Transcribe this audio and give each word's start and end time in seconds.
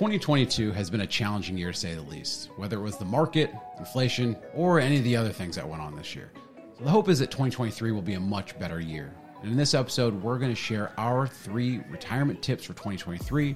2022 0.00 0.72
has 0.72 0.88
been 0.88 1.02
a 1.02 1.06
challenging 1.06 1.58
year 1.58 1.72
to 1.72 1.78
say 1.78 1.94
the 1.94 2.00
least, 2.00 2.48
whether 2.56 2.78
it 2.78 2.80
was 2.80 2.96
the 2.96 3.04
market, 3.04 3.52
inflation, 3.78 4.34
or 4.54 4.80
any 4.80 4.96
of 4.96 5.04
the 5.04 5.14
other 5.14 5.28
things 5.28 5.56
that 5.56 5.68
went 5.68 5.82
on 5.82 5.94
this 5.94 6.16
year. 6.16 6.32
So 6.78 6.84
the 6.84 6.90
hope 6.90 7.10
is 7.10 7.18
that 7.18 7.30
2023 7.30 7.92
will 7.92 8.00
be 8.00 8.14
a 8.14 8.20
much 8.20 8.58
better 8.58 8.80
year. 8.80 9.14
And 9.42 9.50
in 9.50 9.58
this 9.58 9.74
episode, 9.74 10.14
we're 10.22 10.38
going 10.38 10.52
to 10.52 10.56
share 10.56 10.94
our 10.96 11.26
three 11.26 11.82
retirement 11.90 12.40
tips 12.40 12.64
for 12.64 12.72
2023, 12.72 13.54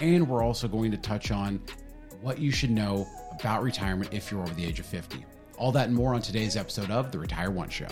and 0.00 0.28
we're 0.28 0.44
also 0.44 0.68
going 0.68 0.92
to 0.92 0.96
touch 0.96 1.32
on 1.32 1.60
what 2.20 2.38
you 2.38 2.52
should 2.52 2.70
know 2.70 3.04
about 3.40 3.64
retirement 3.64 4.14
if 4.14 4.30
you're 4.30 4.42
over 4.42 4.54
the 4.54 4.64
age 4.64 4.78
of 4.78 4.86
50. 4.86 5.24
All 5.58 5.72
that 5.72 5.88
and 5.88 5.96
more 5.96 6.14
on 6.14 6.22
today's 6.22 6.56
episode 6.56 6.92
of 6.92 7.10
The 7.10 7.18
Retire 7.18 7.50
Once 7.50 7.72
Show. 7.72 7.88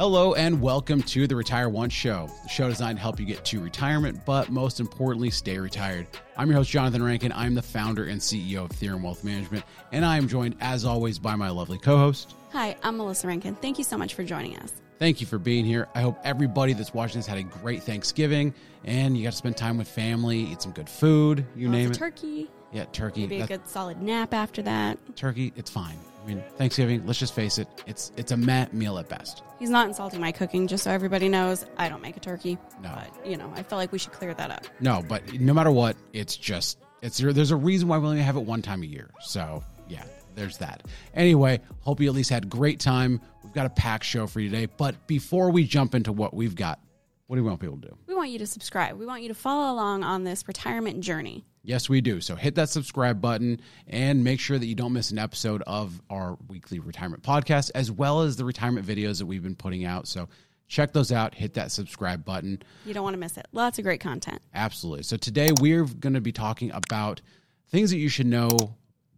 Hello 0.00 0.32
and 0.32 0.62
welcome 0.62 1.02
to 1.02 1.26
the 1.26 1.36
Retire 1.36 1.68
Once 1.68 1.92
Show, 1.92 2.26
the 2.42 2.48
show 2.48 2.70
designed 2.70 2.96
to 2.96 3.02
help 3.02 3.20
you 3.20 3.26
get 3.26 3.44
to 3.44 3.60
retirement, 3.60 4.18
but 4.24 4.48
most 4.48 4.80
importantly, 4.80 5.28
stay 5.28 5.58
retired. 5.58 6.06
I'm 6.38 6.48
your 6.48 6.56
host, 6.56 6.72
Johnathan 6.72 7.04
Rankin. 7.04 7.32
I'm 7.32 7.54
the 7.54 7.60
founder 7.60 8.06
and 8.06 8.18
CEO 8.18 8.64
of 8.64 8.70
Theorem 8.70 9.02
Wealth 9.02 9.24
Management, 9.24 9.62
and 9.92 10.02
I 10.02 10.16
am 10.16 10.26
joined, 10.26 10.56
as 10.62 10.86
always, 10.86 11.18
by 11.18 11.36
my 11.36 11.50
lovely 11.50 11.76
co 11.76 11.98
host. 11.98 12.34
Hi, 12.52 12.78
I'm 12.82 12.96
Melissa 12.96 13.26
Rankin. 13.26 13.56
Thank 13.56 13.76
you 13.76 13.84
so 13.84 13.98
much 13.98 14.14
for 14.14 14.24
joining 14.24 14.56
us. 14.56 14.72
Thank 14.98 15.20
you 15.20 15.26
for 15.26 15.38
being 15.38 15.66
here. 15.66 15.86
I 15.94 16.00
hope 16.00 16.18
everybody 16.24 16.72
that's 16.72 16.94
watching 16.94 17.18
this 17.18 17.26
had 17.26 17.36
a 17.36 17.42
great 17.42 17.82
Thanksgiving 17.82 18.54
and 18.84 19.18
you 19.18 19.24
got 19.24 19.32
to 19.32 19.36
spend 19.36 19.58
time 19.58 19.76
with 19.76 19.86
family, 19.86 20.38
eat 20.38 20.62
some 20.62 20.72
good 20.72 20.88
food, 20.88 21.44
you 21.54 21.66
Lots 21.66 21.76
name 21.76 21.90
it. 21.90 21.94
turkey. 21.94 22.48
Yeah, 22.72 22.84
turkey. 22.92 23.22
Maybe 23.22 23.40
a 23.40 23.46
good 23.46 23.66
solid 23.66 24.00
nap 24.00 24.32
after 24.32 24.62
that. 24.62 24.98
turkey, 25.16 25.52
it's 25.56 25.70
fine. 25.70 25.98
I 26.22 26.26
mean, 26.26 26.44
Thanksgiving, 26.56 27.06
let's 27.06 27.18
just 27.18 27.34
face 27.34 27.58
it, 27.58 27.66
it's 27.86 28.12
it's 28.16 28.30
a 28.32 28.36
meh 28.36 28.66
meal 28.72 28.98
at 28.98 29.08
best. 29.08 29.42
He's 29.58 29.70
not 29.70 29.88
insulting 29.88 30.20
my 30.20 30.32
cooking, 30.32 30.66
just 30.66 30.84
so 30.84 30.90
everybody 30.90 31.28
knows. 31.28 31.64
I 31.78 31.88
don't 31.88 32.02
make 32.02 32.16
a 32.16 32.20
turkey. 32.20 32.58
No. 32.82 32.90
But, 32.94 33.26
you 33.26 33.36
know, 33.36 33.50
I 33.54 33.62
felt 33.62 33.78
like 33.78 33.92
we 33.92 33.98
should 33.98 34.12
clear 34.12 34.34
that 34.34 34.50
up. 34.50 34.66
No, 34.80 35.02
but 35.06 35.32
no 35.34 35.52
matter 35.52 35.70
what, 35.70 35.96
it's 36.12 36.36
just 36.36 36.78
it's 37.02 37.18
there's 37.18 37.50
a 37.50 37.56
reason 37.56 37.88
why 37.88 37.98
we 37.98 38.06
only 38.06 38.22
have 38.22 38.36
it 38.36 38.44
one 38.44 38.62
time 38.62 38.82
a 38.82 38.86
year. 38.86 39.10
So 39.20 39.64
yeah, 39.88 40.04
there's 40.34 40.58
that. 40.58 40.86
Anyway, 41.14 41.60
hope 41.80 42.00
you 42.00 42.08
at 42.08 42.14
least 42.14 42.30
had 42.30 42.44
a 42.44 42.48
great 42.48 42.80
time. 42.80 43.20
We've 43.42 43.52
got 43.52 43.66
a 43.66 43.70
packed 43.70 44.04
show 44.04 44.26
for 44.26 44.40
you 44.40 44.50
today. 44.50 44.66
But 44.76 45.06
before 45.06 45.50
we 45.50 45.64
jump 45.64 45.94
into 45.94 46.12
what 46.12 46.34
we've 46.34 46.54
got, 46.54 46.80
what 47.26 47.36
do 47.36 47.42
we 47.42 47.48
want 47.48 47.60
people 47.60 47.78
to 47.78 47.88
do? 47.88 47.96
We 48.06 48.14
want 48.14 48.30
you 48.30 48.38
to 48.40 48.46
subscribe. 48.46 48.98
We 48.98 49.06
want 49.06 49.22
you 49.22 49.28
to 49.28 49.34
follow 49.34 49.72
along 49.72 50.04
on 50.04 50.24
this 50.24 50.46
retirement 50.46 51.00
journey. 51.00 51.44
Yes, 51.62 51.88
we 51.88 52.00
do. 52.00 52.20
So 52.20 52.36
hit 52.36 52.54
that 52.54 52.70
subscribe 52.70 53.20
button 53.20 53.60
and 53.86 54.24
make 54.24 54.40
sure 54.40 54.58
that 54.58 54.66
you 54.66 54.74
don't 54.74 54.92
miss 54.92 55.10
an 55.10 55.18
episode 55.18 55.62
of 55.66 56.00
our 56.08 56.38
weekly 56.48 56.78
retirement 56.78 57.22
podcast, 57.22 57.70
as 57.74 57.90
well 57.90 58.22
as 58.22 58.36
the 58.36 58.44
retirement 58.44 58.86
videos 58.86 59.18
that 59.18 59.26
we've 59.26 59.42
been 59.42 59.56
putting 59.56 59.84
out. 59.84 60.08
So 60.08 60.28
check 60.68 60.92
those 60.92 61.12
out. 61.12 61.34
Hit 61.34 61.54
that 61.54 61.70
subscribe 61.70 62.24
button. 62.24 62.62
You 62.86 62.94
don't 62.94 63.04
want 63.04 63.14
to 63.14 63.20
miss 63.20 63.36
it. 63.36 63.46
Lots 63.52 63.78
of 63.78 63.84
great 63.84 64.00
content. 64.00 64.40
Absolutely. 64.54 65.02
So 65.02 65.16
today 65.18 65.50
we're 65.60 65.84
going 65.84 66.14
to 66.14 66.20
be 66.22 66.32
talking 66.32 66.70
about 66.72 67.20
things 67.68 67.90
that 67.90 67.98
you 67.98 68.08
should 68.08 68.26
know 68.26 68.48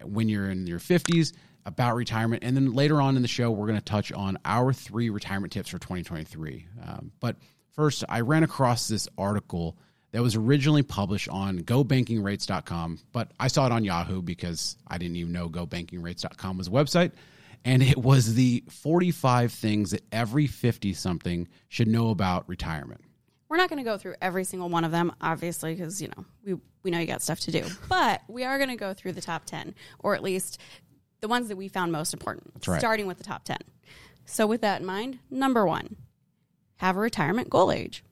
when 0.03 0.29
you're 0.29 0.51
in 0.51 0.67
your 0.67 0.81
50s 0.81 1.33
about 1.65 1.95
retirement. 1.95 2.43
And 2.43 2.57
then 2.57 2.73
later 2.73 3.01
on 3.01 3.15
in 3.15 3.23
the 3.23 3.29
show, 3.29 3.53
we're 3.53 3.69
going 3.69 3.79
to 3.79 3.85
touch 3.85 4.13
on 4.13 4.37
our 4.45 4.73
three 4.73 5.11
retirement 5.11 5.53
tips 5.53 5.69
for 5.69 5.79
2023. 5.79 6.67
Um, 6.85 7.13
but 7.21 7.37
first, 7.71 8.03
I 8.09 8.21
ran 8.23 8.43
across 8.43 8.89
this 8.89 9.09
article 9.17 9.77
that 10.13 10.23
was 10.23 10.37
originally 10.37 10.83
published 10.83 11.29
on 11.29 11.61
gobankingrates.com, 11.61 13.01
but 13.13 13.33
I 13.41 13.49
saw 13.49 13.67
it 13.67 13.73
on 13.73 13.85
Yahoo 13.85 14.23
because 14.23 14.77
I 14.87 14.99
didn't 14.99 15.17
even 15.17 15.33
know 15.33 15.49
gobankingrates.com 15.49 16.59
was 16.59 16.69
a 16.69 16.71
website. 16.71 17.13
And 17.65 17.83
it 17.83 17.97
was 17.97 18.35
the 18.35 18.65
45 18.69 19.53
things 19.53 19.93
that 19.93 20.03
every 20.13 20.47
50 20.47 20.95
something 20.95 21.49
should 21.69 21.89
know 21.89 22.11
about 22.11 22.49
retirement. 22.49 23.01
We're 23.49 23.57
not 23.57 23.69
going 23.69 23.79
to 23.79 23.89
go 23.89 23.99
through 23.99 24.17
every 24.21 24.45
single 24.45 24.69
one 24.69 24.85
of 24.85 24.91
them, 24.91 25.13
obviously, 25.21 25.75
because, 25.75 26.03
you 26.03 26.09
know, 26.09 26.25
we, 26.45 26.57
we 26.83 26.91
know 26.91 26.99
you 26.99 27.07
got 27.07 27.23
stuff 27.23 27.41
to 27.41 27.51
do. 27.51 27.65
But 27.89 28.23
we 28.27 28.45
are 28.45 28.59
going 28.59 28.71
to 28.71 28.77
go 28.77 28.95
through 28.95 29.13
the 29.13 29.21
top 29.21 29.45
10, 29.45 29.75
or 30.01 30.15
at 30.15 30.23
least 30.23 30.59
the 31.21 31.29
ones 31.29 31.49
that 31.49 31.57
we 31.57 31.69
found 31.69 31.93
most 31.93 32.13
important, 32.13 32.67
right. 32.67 32.81
starting 32.81 33.07
with 33.07 33.19
the 33.19 33.25
top 33.25 33.45
10. 33.45 33.59
So, 34.25 34.47
with 34.47 34.63
that 34.63 34.81
in 34.81 34.87
mind, 34.87 35.19
number 35.31 35.67
one, 35.67 35.97
have 36.77 36.97
a 36.97 37.01
retirement 37.01 37.51
goal 37.51 37.71
age. 37.71 38.03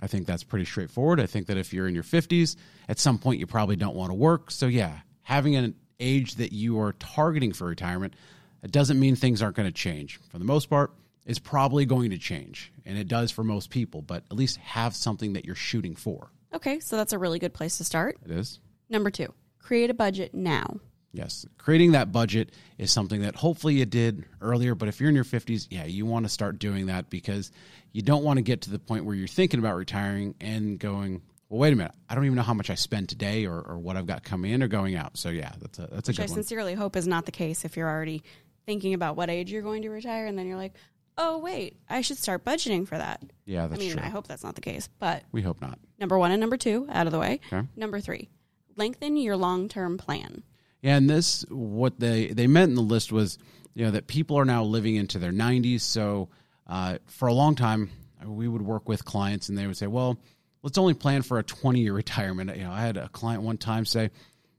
I 0.00 0.06
think 0.06 0.26
that's 0.26 0.44
pretty 0.44 0.64
straightforward. 0.64 1.20
I 1.20 1.26
think 1.26 1.46
that 1.46 1.56
if 1.56 1.72
you're 1.72 1.88
in 1.88 1.94
your 1.94 2.04
50s, 2.04 2.56
at 2.88 2.98
some 2.98 3.18
point 3.18 3.40
you 3.40 3.46
probably 3.46 3.76
don't 3.76 3.96
want 3.96 4.10
to 4.10 4.14
work. 4.14 4.50
So, 4.50 4.66
yeah, 4.66 5.00
having 5.22 5.56
an 5.56 5.74
age 6.00 6.36
that 6.36 6.52
you 6.52 6.80
are 6.80 6.92
targeting 6.94 7.52
for 7.52 7.66
retirement, 7.66 8.14
it 8.62 8.70
doesn't 8.70 8.98
mean 8.98 9.16
things 9.16 9.42
aren't 9.42 9.56
going 9.56 9.68
to 9.68 9.74
change. 9.74 10.20
For 10.30 10.38
the 10.38 10.44
most 10.44 10.70
part, 10.70 10.92
it's 11.26 11.38
probably 11.38 11.84
going 11.84 12.10
to 12.10 12.18
change, 12.18 12.72
and 12.86 12.96
it 12.96 13.08
does 13.08 13.30
for 13.30 13.44
most 13.44 13.70
people, 13.70 14.02
but 14.02 14.24
at 14.30 14.36
least 14.36 14.56
have 14.58 14.96
something 14.96 15.34
that 15.34 15.44
you're 15.44 15.54
shooting 15.54 15.94
for. 15.94 16.30
Okay, 16.54 16.80
so 16.80 16.96
that's 16.96 17.12
a 17.12 17.18
really 17.18 17.38
good 17.38 17.52
place 17.52 17.76
to 17.78 17.84
start. 17.84 18.16
It 18.24 18.30
is. 18.30 18.60
Number 18.88 19.10
two, 19.10 19.34
create 19.60 19.90
a 19.90 19.94
budget 19.94 20.32
now. 20.32 20.80
Yes. 21.12 21.46
Creating 21.56 21.92
that 21.92 22.12
budget 22.12 22.50
is 22.76 22.92
something 22.92 23.22
that 23.22 23.34
hopefully 23.36 23.74
you 23.74 23.86
did 23.86 24.24
earlier, 24.40 24.74
but 24.74 24.88
if 24.88 25.00
you're 25.00 25.08
in 25.08 25.14
your 25.14 25.24
50s, 25.24 25.66
yeah, 25.70 25.84
you 25.84 26.04
want 26.06 26.26
to 26.26 26.28
start 26.28 26.58
doing 26.58 26.86
that 26.86 27.08
because 27.10 27.50
you 27.92 28.02
don't 28.02 28.22
want 28.24 28.36
to 28.36 28.42
get 28.42 28.62
to 28.62 28.70
the 28.70 28.78
point 28.78 29.04
where 29.04 29.14
you're 29.14 29.26
thinking 29.26 29.58
about 29.58 29.76
retiring 29.76 30.34
and 30.40 30.78
going, 30.78 31.22
well, 31.48 31.60
wait 31.60 31.72
a 31.72 31.76
minute, 31.76 31.92
I 32.10 32.14
don't 32.14 32.24
even 32.26 32.36
know 32.36 32.42
how 32.42 32.52
much 32.54 32.68
I 32.68 32.74
spend 32.74 33.08
today 33.08 33.46
or, 33.46 33.58
or 33.60 33.78
what 33.78 33.96
I've 33.96 34.06
got 34.06 34.22
coming 34.22 34.52
in 34.52 34.62
or 34.62 34.68
going 34.68 34.96
out. 34.96 35.16
So, 35.16 35.30
yeah, 35.30 35.52
that's 35.60 35.78
a, 35.78 35.88
that's 35.90 36.08
a 36.08 36.12
Which 36.12 36.20
I 36.20 36.22
good 36.24 36.30
one. 36.30 36.34
sincerely 36.36 36.74
hope 36.74 36.94
is 36.94 37.06
not 37.08 37.24
the 37.24 37.32
case 37.32 37.64
if 37.64 37.76
you're 37.76 37.88
already 37.88 38.22
thinking 38.66 38.92
about 38.92 39.16
what 39.16 39.30
age 39.30 39.50
you're 39.50 39.62
going 39.62 39.82
to 39.82 39.88
retire 39.88 40.26
and 40.26 40.38
then 40.38 40.46
you're 40.46 40.58
like, 40.58 40.74
oh, 41.16 41.38
wait, 41.38 41.78
I 41.88 42.02
should 42.02 42.18
start 42.18 42.44
budgeting 42.44 42.86
for 42.86 42.98
that. 42.98 43.22
Yeah, 43.46 43.64
I 43.64 43.66
that's 43.68 43.80
mean, 43.80 43.92
true. 43.92 44.02
I 44.04 44.08
hope 44.08 44.26
that's 44.28 44.44
not 44.44 44.54
the 44.56 44.60
case. 44.60 44.88
But 44.98 45.24
we 45.32 45.40
hope 45.40 45.60
not. 45.62 45.78
number 45.98 46.18
one 46.18 46.30
and 46.32 46.40
number 46.40 46.58
two 46.58 46.86
out 46.90 47.06
of 47.06 47.12
the 47.12 47.18
way. 47.18 47.40
Okay. 47.50 47.66
Number 47.76 47.98
three, 47.98 48.28
lengthen 48.76 49.16
your 49.16 49.36
long 49.36 49.68
term 49.68 49.96
plan. 49.96 50.42
Yeah, 50.82 50.96
and 50.96 51.10
this 51.10 51.44
what 51.48 51.98
they 51.98 52.28
they 52.28 52.46
meant 52.46 52.70
in 52.70 52.74
the 52.76 52.82
list 52.82 53.10
was 53.12 53.38
you 53.74 53.84
know 53.84 53.90
that 53.92 54.06
people 54.06 54.36
are 54.38 54.44
now 54.44 54.64
living 54.64 54.96
into 54.96 55.18
their 55.18 55.32
90s. 55.32 55.80
So 55.80 56.28
uh, 56.66 56.98
for 57.06 57.28
a 57.28 57.32
long 57.32 57.54
time, 57.54 57.90
we 58.24 58.48
would 58.48 58.62
work 58.62 58.88
with 58.88 59.04
clients, 59.04 59.48
and 59.48 59.58
they 59.58 59.66
would 59.66 59.76
say, 59.76 59.86
"Well, 59.86 60.18
let's 60.62 60.78
only 60.78 60.94
plan 60.94 61.22
for 61.22 61.38
a 61.38 61.42
20 61.42 61.80
year 61.80 61.92
retirement." 61.94 62.56
You 62.56 62.64
know, 62.64 62.72
I 62.72 62.80
had 62.80 62.96
a 62.96 63.08
client 63.08 63.42
one 63.42 63.58
time 63.58 63.84
say, 63.84 64.10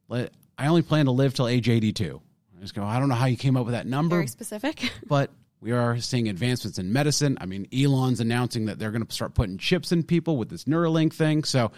"Let 0.08 0.34
I 0.58 0.68
only 0.68 0.82
plan 0.82 1.06
to 1.06 1.12
live 1.12 1.34
till 1.34 1.48
age 1.48 1.70
82." 1.70 2.22
I 2.58 2.62
just 2.62 2.76
go, 2.76 2.84
"I 2.84 3.00
don't 3.00 3.10
know 3.10 3.16
how 3.16 3.28
you 3.28 3.38
came 3.38 3.56
up 3.56 3.66
with 3.66 3.74
that 3.74 3.88
number, 3.88 4.18
Very 4.18 4.28
specific. 4.28 4.92
but." 5.08 5.32
We 5.62 5.74
are 5.74 6.00
seeing 6.00 6.30
advancements 6.30 6.80
in 6.80 6.94
medicine. 6.94 7.38
I 7.42 7.46
mean, 7.46 7.68
Elon's 7.78 8.22
announcing 8.22 8.68
that 8.68 8.80
they're 8.80 8.92
going 8.92 9.06
to 9.06 9.14
start 9.14 9.34
putting 9.34 9.58
chips 9.58 9.92
in 9.92 10.04
people 10.04 10.38
with 10.38 10.48
this 10.48 10.64
Neuralink 10.64 11.12
thing. 11.12 11.44
So, 11.44 11.74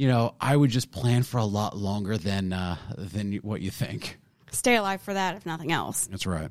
you 0.00 0.08
know, 0.08 0.34
I 0.40 0.56
would 0.56 0.70
just 0.70 0.90
plan 0.90 1.22
for 1.24 1.36
a 1.36 1.44
lot 1.44 1.76
longer 1.76 2.16
than 2.16 2.54
uh, 2.54 2.76
than 2.96 3.34
what 3.42 3.60
you 3.60 3.70
think. 3.70 4.18
Stay 4.50 4.76
alive 4.76 5.02
for 5.02 5.12
that, 5.12 5.36
if 5.36 5.44
nothing 5.44 5.72
else. 5.72 6.06
That's 6.06 6.24
right. 6.24 6.48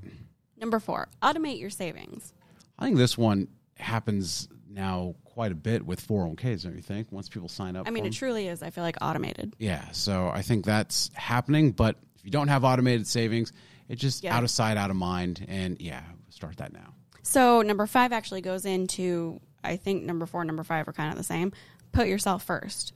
Number 0.56 0.80
four, 0.80 1.08
automate 1.24 1.60
your 1.60 1.72
savings. 1.72 2.32
I 2.78 2.86
think 2.86 2.98
this 2.98 3.18
one 3.18 3.48
happens 3.78 4.48
now 4.70 5.16
quite 5.24 5.52
a 5.52 5.56
bit 5.56 5.84
with 5.84 6.06
401ks, 6.08 6.62
don't 6.64 6.76
you 6.76 6.84
think? 6.84 7.12
Once 7.12 7.28
people 7.28 7.50
sign 7.50 7.76
up. 7.76 7.88
I 7.88 7.90
mean, 7.90 8.04
it 8.06 8.10
them. 8.10 8.14
truly 8.14 8.48
is, 8.48 8.62
I 8.62 8.70
feel 8.70 8.84
like, 8.84 8.98
automated. 9.02 9.56
yeah. 9.58 9.90
So 9.94 10.30
I 10.32 10.44
think 10.44 10.64
that's 10.64 11.10
happening. 11.16 11.72
But 11.72 11.96
if 12.18 12.24
you 12.26 12.30
don't 12.30 12.50
have 12.50 12.64
automated 12.64 13.08
savings, 13.08 13.52
it's 13.88 14.00
just 14.00 14.24
Yeah. 14.24 14.38
out 14.38 14.44
of 14.44 14.52
sight, 14.52 14.78
out 14.78 14.92
of 14.92 14.96
mind. 14.96 15.44
And 15.48 15.82
yeah, 15.82 16.04
start 16.30 16.58
that 16.58 16.72
now. 16.72 16.94
So 17.24 17.64
number 17.64 17.88
five 17.88 18.12
actually 18.14 18.42
goes 18.42 18.64
into, 18.66 19.42
I 19.64 19.76
think 19.76 20.04
number 20.04 20.28
four 20.28 20.42
and 20.42 20.48
number 20.48 20.64
five 20.64 20.88
are 20.88 20.94
kind 20.94 21.12
of 21.12 21.18
the 21.18 21.24
same. 21.24 21.52
Put 21.92 22.08
yourself 22.08 22.44
first. 22.44 22.94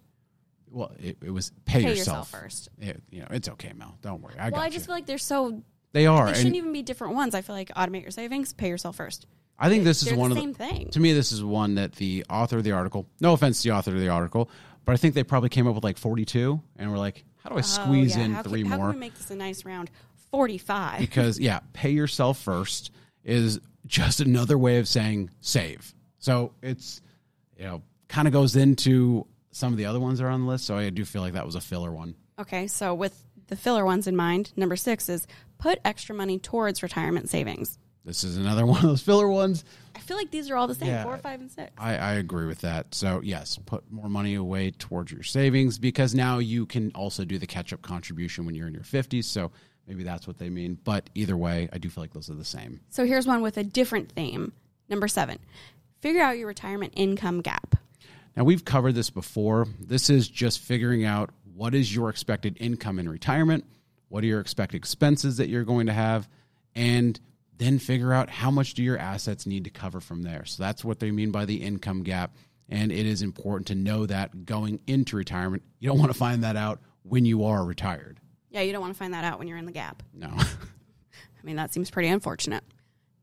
Well, 0.73 0.91
it, 0.99 1.17
it 1.23 1.29
was 1.31 1.51
pay, 1.65 1.81
Pay 1.83 1.89
yourself. 1.91 1.97
yourself 1.97 2.29
first. 2.31 2.69
It- 2.81 3.01
you 3.11 3.19
know, 3.21 3.27
it's 3.31 3.47
okay, 3.49 3.71
Mel. 3.75 3.97
Don't 4.01 4.21
worry. 4.21 4.35
I 4.37 4.43
Well, 4.45 4.51
got 4.51 4.61
I 4.61 4.65
you. 4.65 4.71
just 4.71 4.85
feel 4.87 4.95
like 4.95 5.05
they're 5.05 5.17
so, 5.17 5.61
they 5.93 6.05
are. 6.07 6.27
they 6.27 6.33
shouldn't 6.33 6.55
even 6.55 6.73
be 6.73 6.81
different 6.81 7.13
ones. 7.15 7.35
I 7.35 7.41
feel 7.41 7.55
like 7.55 7.69
automate 7.69 8.01
your 8.01 8.11
savings, 8.11 8.51
pay 8.53 8.69
yourself 8.69 8.95
first. 8.95 9.27
I 9.59 9.69
think 9.69 9.83
this 9.83 10.01
is 10.01 10.09
They're 10.09 10.17
one 10.17 10.31
of 10.31 10.35
the 10.35 10.41
same 10.41 10.53
thing. 10.55 10.89
To 10.89 10.99
me, 10.99 11.13
this 11.13 11.31
is 11.31 11.43
one 11.43 11.75
that 11.75 11.93
the 11.93 12.25
author 12.29 12.57
of 12.57 12.63
the 12.63 12.71
article. 12.71 13.05
No 13.21 13.33
offense 13.33 13.61
to 13.61 13.69
the 13.69 13.75
author 13.75 13.91
of 13.93 13.99
the 13.99 14.09
article, 14.09 14.49
but 14.83 14.93
I 14.93 14.97
think 14.97 15.13
they 15.13 15.23
probably 15.23 15.49
came 15.49 15.67
up 15.67 15.75
with 15.75 15.83
like 15.83 15.97
forty-two, 15.99 16.59
and 16.77 16.91
we're 16.91 16.97
like, 16.97 17.23
how 17.37 17.49
do 17.51 17.55
I 17.55 17.59
oh, 17.59 17.61
squeeze 17.61 18.15
Oh, 18.15 18.19
yeah. 18.19 18.25
in 18.25 18.33
how 18.33 18.41
three 18.41 18.63
can, 18.63 18.71
How 18.71 18.77
more? 18.77 18.87
can 18.87 18.95
we 18.95 18.99
make 18.99 19.13
this 19.15 19.29
a 19.29 19.35
nice 19.35 19.63
round 19.63 19.91
45? 20.31 20.99
because 20.99 21.39
yeah, 21.39 21.59
pay 21.73 21.91
yourself 21.91 22.39
first 22.39 22.91
is 23.23 23.59
just 23.85 24.19
another 24.21 24.57
way 24.57 24.79
of 24.79 24.87
saying 24.87 25.29
save. 25.41 25.93
So 26.17 26.53
it's 26.63 27.01
you 27.55 27.65
know 27.65 27.83
kind 28.07 28.27
of 28.27 28.33
goes 28.33 28.55
into 28.55 29.27
some 29.53 29.71
of 29.71 29.77
the 29.77 29.85
other 29.85 29.99
ones 29.99 30.19
are 30.19 30.27
on 30.27 30.41
the 30.41 30.47
list. 30.47 30.65
So 30.65 30.75
I 30.77 30.89
do 30.89 31.05
feel 31.05 31.21
like 31.21 31.33
that 31.33 31.45
was 31.45 31.55
a 31.55 31.61
filler 31.61 31.91
one. 31.91 32.15
Okay, 32.39 32.67
so 32.67 32.93
with 32.93 33.23
the 33.47 33.55
filler 33.55 33.85
ones 33.85 34.07
in 34.07 34.15
mind, 34.15 34.51
number 34.57 34.75
six 34.75 35.07
is 35.09 35.27
put 35.59 35.79
extra 35.85 36.13
money 36.13 36.39
towards 36.39 36.83
retirement 36.83 37.29
savings. 37.29 37.77
This 38.05 38.23
is 38.25 38.35
another 38.35 38.65
one 38.65 38.77
of 38.77 38.83
those 38.89 39.01
filler 39.01 39.27
ones. 39.29 39.63
I 39.95 39.99
feel 39.99 40.17
like 40.17 40.31
these 40.31 40.49
are 40.49 40.57
all 40.57 40.67
the 40.67 40.75
same 40.75 40.89
Yeah. 40.89 41.03
four, 41.03 41.15
five, 41.17 41.39
and 41.39 41.49
six. 41.51 41.71
I, 41.77 41.95
I 41.95 42.13
agree 42.15 42.47
with 42.47 42.59
that. 42.61 42.93
So 42.93 43.21
yes, 43.23 43.57
put 43.65 43.89
more 43.91 44.09
money 44.09 44.35
away 44.35 44.71
towards 44.71 45.11
your 45.11 45.23
savings 45.23 45.77
because 45.79 46.13
now 46.13 46.39
you 46.39 46.65
can 46.65 46.91
also 46.95 47.23
do 47.23 47.37
the 47.37 47.47
catch 47.47 47.71
up 47.71 47.81
contribution 47.81 48.45
when 48.45 48.55
you're 48.55 48.67
in 48.67 48.73
your 48.73 48.83
50s. 48.83 49.25
So 49.25 49.51
maybe 49.87 50.03
that's 50.03 50.27
what 50.27 50.37
they 50.39 50.49
mean. 50.49 50.77
But 50.83 51.09
either 51.15 51.37
way, 51.37 51.69
I 51.71 51.77
do 51.77 51.89
feel 51.89 52.03
like 52.03 52.13
those 52.13 52.29
are 52.29 52.35
the 52.35 52.43
same. 52.43 52.81
So 52.89 53.05
here's 53.05 53.27
one 53.27 53.41
with 53.41 53.57
a 53.57 53.63
different 53.63 54.11
theme. 54.11 54.51
Number 54.89 55.07
seven 55.07 55.39
figure 56.01 56.21
out 56.21 56.37
your 56.37 56.47
retirement 56.47 56.91
income 56.97 57.39
gap. 57.41 57.75
Now, 58.35 58.43
we've 58.43 58.65
covered 58.65 58.95
this 58.95 59.09
before. 59.09 59.67
This 59.79 60.09
is 60.09 60.27
just 60.27 60.59
figuring 60.59 61.05
out 61.05 61.29
what 61.53 61.75
is 61.75 61.93
your 61.93 62.09
expected 62.09 62.57
income 62.59 62.97
in 62.99 63.07
retirement, 63.07 63.65
what 64.09 64.23
are 64.23 64.27
your 64.27 64.39
expected 64.39 64.77
expenses 64.77 65.37
that 65.37 65.49
you're 65.49 65.63
going 65.63 65.85
to 65.85 65.93
have, 65.93 66.27
and 66.75 67.19
then 67.57 67.79
figure 67.79 68.13
out 68.13 68.29
how 68.29 68.49
much 68.49 68.73
do 68.73 68.83
your 68.83 68.97
assets 68.97 69.45
need 69.45 69.65
to 69.65 69.69
cover 69.69 69.99
from 69.99 70.23
there. 70.23 70.45
So 70.45 70.63
that's 70.63 70.83
what 70.83 70.99
they 70.99 71.11
mean 71.11 71.31
by 71.31 71.45
the 71.45 71.57
income 71.57 72.03
gap. 72.03 72.35
And 72.69 72.91
it 72.91 73.05
is 73.05 73.21
important 73.21 73.67
to 73.67 73.75
know 73.75 74.05
that 74.05 74.45
going 74.45 74.79
into 74.87 75.15
retirement. 75.15 75.63
You 75.79 75.89
don't 75.89 75.99
want 75.99 76.11
to 76.11 76.17
find 76.17 76.43
that 76.43 76.55
out 76.55 76.79
when 77.03 77.25
you 77.25 77.45
are 77.45 77.63
retired. 77.63 78.19
Yeah, 78.49 78.61
you 78.61 78.71
don't 78.71 78.81
want 78.81 78.93
to 78.93 78.97
find 78.97 79.13
that 79.13 79.23
out 79.23 79.39
when 79.39 79.47
you're 79.47 79.57
in 79.57 79.65
the 79.65 79.71
gap. 79.71 80.01
No. 80.13 80.29
I 80.29 81.45
mean, 81.45 81.57
that 81.57 81.73
seems 81.73 81.91
pretty 81.91 82.09
unfortunate. 82.09 82.63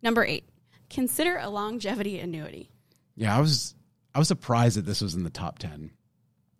Number 0.02 0.24
eight, 0.24 0.44
consider 0.88 1.36
a 1.38 1.48
longevity 1.48 2.20
annuity. 2.20 2.70
Yeah, 3.16 3.36
I 3.36 3.40
was 3.40 3.74
I 4.14 4.18
was 4.18 4.28
surprised 4.28 4.76
that 4.76 4.86
this 4.86 5.00
was 5.00 5.14
in 5.14 5.24
the 5.24 5.30
top 5.30 5.58
ten. 5.58 5.90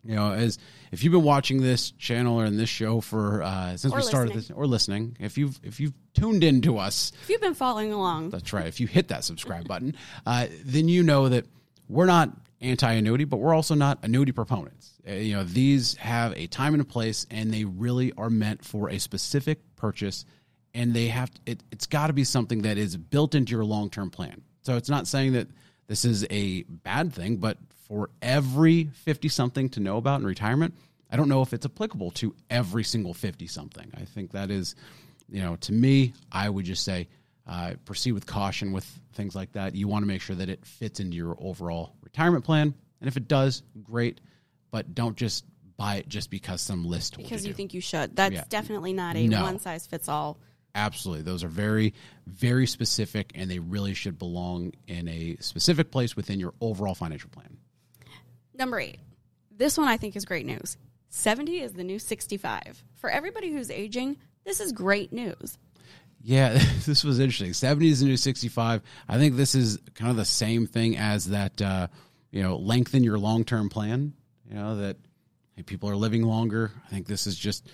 You 0.03 0.15
know, 0.15 0.31
as 0.31 0.57
if 0.91 1.03
you've 1.03 1.11
been 1.11 1.21
watching 1.23 1.61
this 1.61 1.91
channel 1.91 2.39
or 2.41 2.45
in 2.45 2.57
this 2.57 2.69
show 2.69 3.01
for 3.01 3.43
uh, 3.43 3.77
since 3.77 3.93
Or 3.93 3.97
we 3.97 4.01
started 4.01 4.33
listening. 4.33 4.55
this 4.55 4.57
or 4.57 4.65
listening, 4.65 5.17
if 5.19 5.37
you've 5.37 5.59
if 5.63 5.79
you've 5.79 5.93
tuned 6.15 6.43
in 6.43 6.61
to 6.63 6.79
us, 6.79 7.11
If 7.21 7.29
you've 7.29 7.41
been 7.41 7.53
following 7.53 7.93
along, 7.93 8.31
that's 8.31 8.51
right. 8.51 8.65
If 8.65 8.79
you 8.79 8.87
hit 8.87 9.09
that 9.09 9.23
subscribe 9.23 9.67
button, 9.67 9.95
uh, 10.25 10.47
then 10.65 10.87
you 10.87 11.03
know 11.03 11.29
that 11.29 11.45
we're 11.87 12.07
not 12.07 12.31
anti-annuity, 12.61 13.25
but 13.25 13.37
we're 13.37 13.53
also 13.53 13.75
not 13.75 13.99
annuity 14.03 14.31
proponents. 14.31 14.93
Uh, 15.07 15.13
you 15.13 15.35
know, 15.35 15.43
these 15.43 15.95
have 15.97 16.33
a 16.35 16.47
time 16.47 16.73
and 16.73 16.81
a 16.81 16.85
place, 16.85 17.27
and 17.29 17.53
they 17.53 17.65
really 17.65 18.11
are 18.17 18.29
meant 18.29 18.65
for 18.65 18.89
a 18.89 18.99
specific 18.99 19.59
purchase. 19.75 20.25
And 20.73 20.93
they 20.93 21.07
have 21.07 21.29
it. 21.45 21.63
It's 21.71 21.85
got 21.85 22.07
to 22.07 22.13
be 22.13 22.23
something 22.23 22.61
that 22.61 22.77
is 22.77 22.95
built 22.97 23.35
into 23.35 23.51
your 23.51 23.65
long-term 23.65 24.09
plan. 24.09 24.41
So 24.61 24.77
it's 24.77 24.89
not 24.89 25.05
saying 25.05 25.33
that 25.33 25.47
this 25.87 26.05
is 26.05 26.25
a 26.29 26.63
bad 26.63 27.13
thing, 27.13 27.37
but 27.37 27.57
for 27.87 28.09
every 28.21 28.85
fifty-something 28.85 29.69
to 29.69 29.79
know 29.79 29.97
about 29.97 30.21
in 30.21 30.25
retirement, 30.25 30.73
I 31.11 31.17
don't 31.17 31.27
know 31.27 31.41
if 31.41 31.53
it's 31.53 31.65
applicable 31.65 32.11
to 32.11 32.33
every 32.49 32.83
single 32.83 33.13
fifty-something. 33.13 33.91
I 33.95 34.05
think 34.05 34.31
that 34.31 34.49
is, 34.49 34.75
you 35.29 35.41
know, 35.41 35.57
to 35.57 35.73
me, 35.73 36.13
I 36.31 36.49
would 36.49 36.65
just 36.65 36.83
say 36.85 37.09
uh, 37.47 37.73
proceed 37.85 38.13
with 38.13 38.25
caution 38.25 38.71
with 38.71 38.85
things 39.13 39.35
like 39.35 39.51
that. 39.53 39.75
You 39.75 39.87
want 39.89 40.03
to 40.03 40.07
make 40.07 40.21
sure 40.21 40.35
that 40.37 40.47
it 40.49 40.65
fits 40.65 40.99
into 41.01 41.17
your 41.17 41.35
overall 41.39 41.93
retirement 42.01 42.45
plan, 42.45 42.73
and 43.01 43.07
if 43.07 43.17
it 43.17 43.27
does, 43.27 43.63
great. 43.83 44.21
But 44.71 44.95
don't 44.95 45.17
just 45.17 45.43
buy 45.75 45.95
it 45.95 46.07
just 46.07 46.29
because 46.29 46.61
some 46.61 46.85
list 46.85 47.15
told 47.15 47.27
because 47.27 47.45
you 47.45 47.53
think 47.53 47.73
you 47.73 47.81
should. 47.81 48.15
That's 48.15 48.33
Yeah. 48.35 48.43
definitely 48.47 48.93
not 48.93 49.17
a 49.17 49.27
No. 49.27 49.43
one 49.43 49.59
size 49.59 49.85
fits 49.85 50.07
all. 50.07 50.39
Absolutely, 50.73 51.23
those 51.23 51.43
are 51.43 51.49
very, 51.49 51.93
very 52.27 52.65
specific, 52.65 53.31
and 53.35 53.51
they 53.51 53.59
really 53.59 53.93
should 53.93 54.17
belong 54.17 54.73
in 54.87 55.07
a 55.07 55.35
specific 55.39 55.91
place 55.91 56.15
within 56.15 56.39
your 56.39 56.53
overall 56.61 56.95
financial 56.95 57.29
plan. 57.29 57.57
Number 58.53 58.79
eight, 58.79 58.99
this 59.55 59.77
one 59.77 59.87
I 59.87 59.97
think 59.97 60.15
is 60.15 60.25
great 60.25 60.45
news. 60.45 60.77
70 61.09 61.59
is 61.59 61.73
the 61.73 61.83
new 61.83 61.99
65. 61.99 62.83
For 62.95 63.09
everybody 63.09 63.51
who's 63.51 63.69
aging, 63.69 64.17
this 64.45 64.59
is 64.61 64.71
great 64.71 65.11
news. 65.11 65.57
Yeah, 66.23 66.53
this 66.85 67.03
was 67.03 67.19
interesting. 67.19 67.53
70 67.53 67.89
is 67.89 67.99
the 67.99 68.05
new 68.05 68.17
65. 68.17 68.81
I 69.07 69.17
think 69.17 69.35
this 69.35 69.55
is 69.55 69.79
kind 69.95 70.09
of 70.09 70.17
the 70.17 70.25
same 70.25 70.67
thing 70.67 70.97
as 70.97 71.27
that, 71.27 71.61
uh, 71.61 71.87
you 72.31 72.41
know, 72.41 72.57
lengthen 72.57 73.03
your 73.03 73.17
long 73.17 73.43
term 73.43 73.69
plan. 73.69 74.13
You 74.49 74.55
know, 74.55 74.77
that 74.77 74.97
hey, 75.55 75.63
people 75.63 75.89
are 75.89 75.95
living 75.95 76.23
longer. 76.23 76.71
I 76.85 76.89
think 76.89 77.07
this 77.07 77.27
is 77.27 77.37
just 77.37 77.69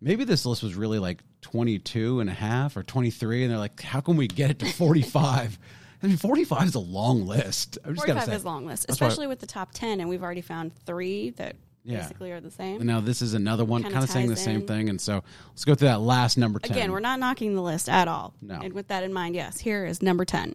maybe 0.00 0.24
this 0.24 0.46
list 0.46 0.62
was 0.62 0.74
really 0.74 0.98
like 0.98 1.22
22 1.42 2.20
and 2.20 2.30
a 2.30 2.34
half 2.34 2.76
or 2.76 2.82
23. 2.82 3.42
And 3.44 3.50
they're 3.52 3.58
like, 3.58 3.80
how 3.82 4.00
can 4.00 4.16
we 4.16 4.26
get 4.28 4.50
it 4.50 4.58
to 4.60 4.66
45? 4.66 5.58
I 6.02 6.06
mean, 6.06 6.16
45 6.16 6.68
is 6.68 6.74
a 6.74 6.78
long 6.80 7.26
list. 7.26 7.78
I'm 7.84 7.94
just 7.94 8.06
45 8.06 8.24
say. 8.28 8.34
is 8.36 8.44
long 8.44 8.66
list, 8.66 8.86
especially 8.88 9.26
with 9.26 9.38
the 9.40 9.46
top 9.46 9.70
10, 9.74 10.00
and 10.00 10.08
we've 10.08 10.22
already 10.22 10.40
found 10.40 10.74
three 10.86 11.30
that 11.30 11.56
Yeah. 11.84 11.98
basically 11.98 12.32
are 12.32 12.40
the 12.40 12.50
same. 12.50 12.76
And 12.76 12.86
now 12.86 13.00
this 13.00 13.20
is 13.20 13.34
another 13.34 13.66
one 13.66 13.82
Kinda 13.82 14.06
saying 14.06 14.28
the 14.28 14.34
ties 14.34 14.44
same 14.44 14.66
thing. 14.66 14.88
And 14.88 14.98
so 14.98 15.22
let's 15.50 15.66
go 15.66 15.74
through 15.74 15.88
that 15.88 16.00
last 16.00 16.38
number 16.38 16.58
10. 16.58 16.70
Again, 16.74 16.92
we're 16.92 17.00
not 17.00 17.20
knocking 17.20 17.54
the 17.54 17.60
list 17.62 17.88
at 17.88 18.08
all. 18.08 18.32
No. 18.40 18.60
And 18.62 18.72
with 18.72 18.88
that 18.88 19.02
in 19.04 19.12
mind, 19.12 19.34
yes, 19.34 19.60
here 19.60 19.84
is 19.84 20.00
number 20.00 20.24
10. 20.24 20.54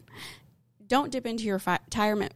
Don't 0.88 1.12
dip 1.12 1.28
into 1.28 1.44
your 1.44 1.60
fi- 1.60 1.80
retirement. 1.86 2.34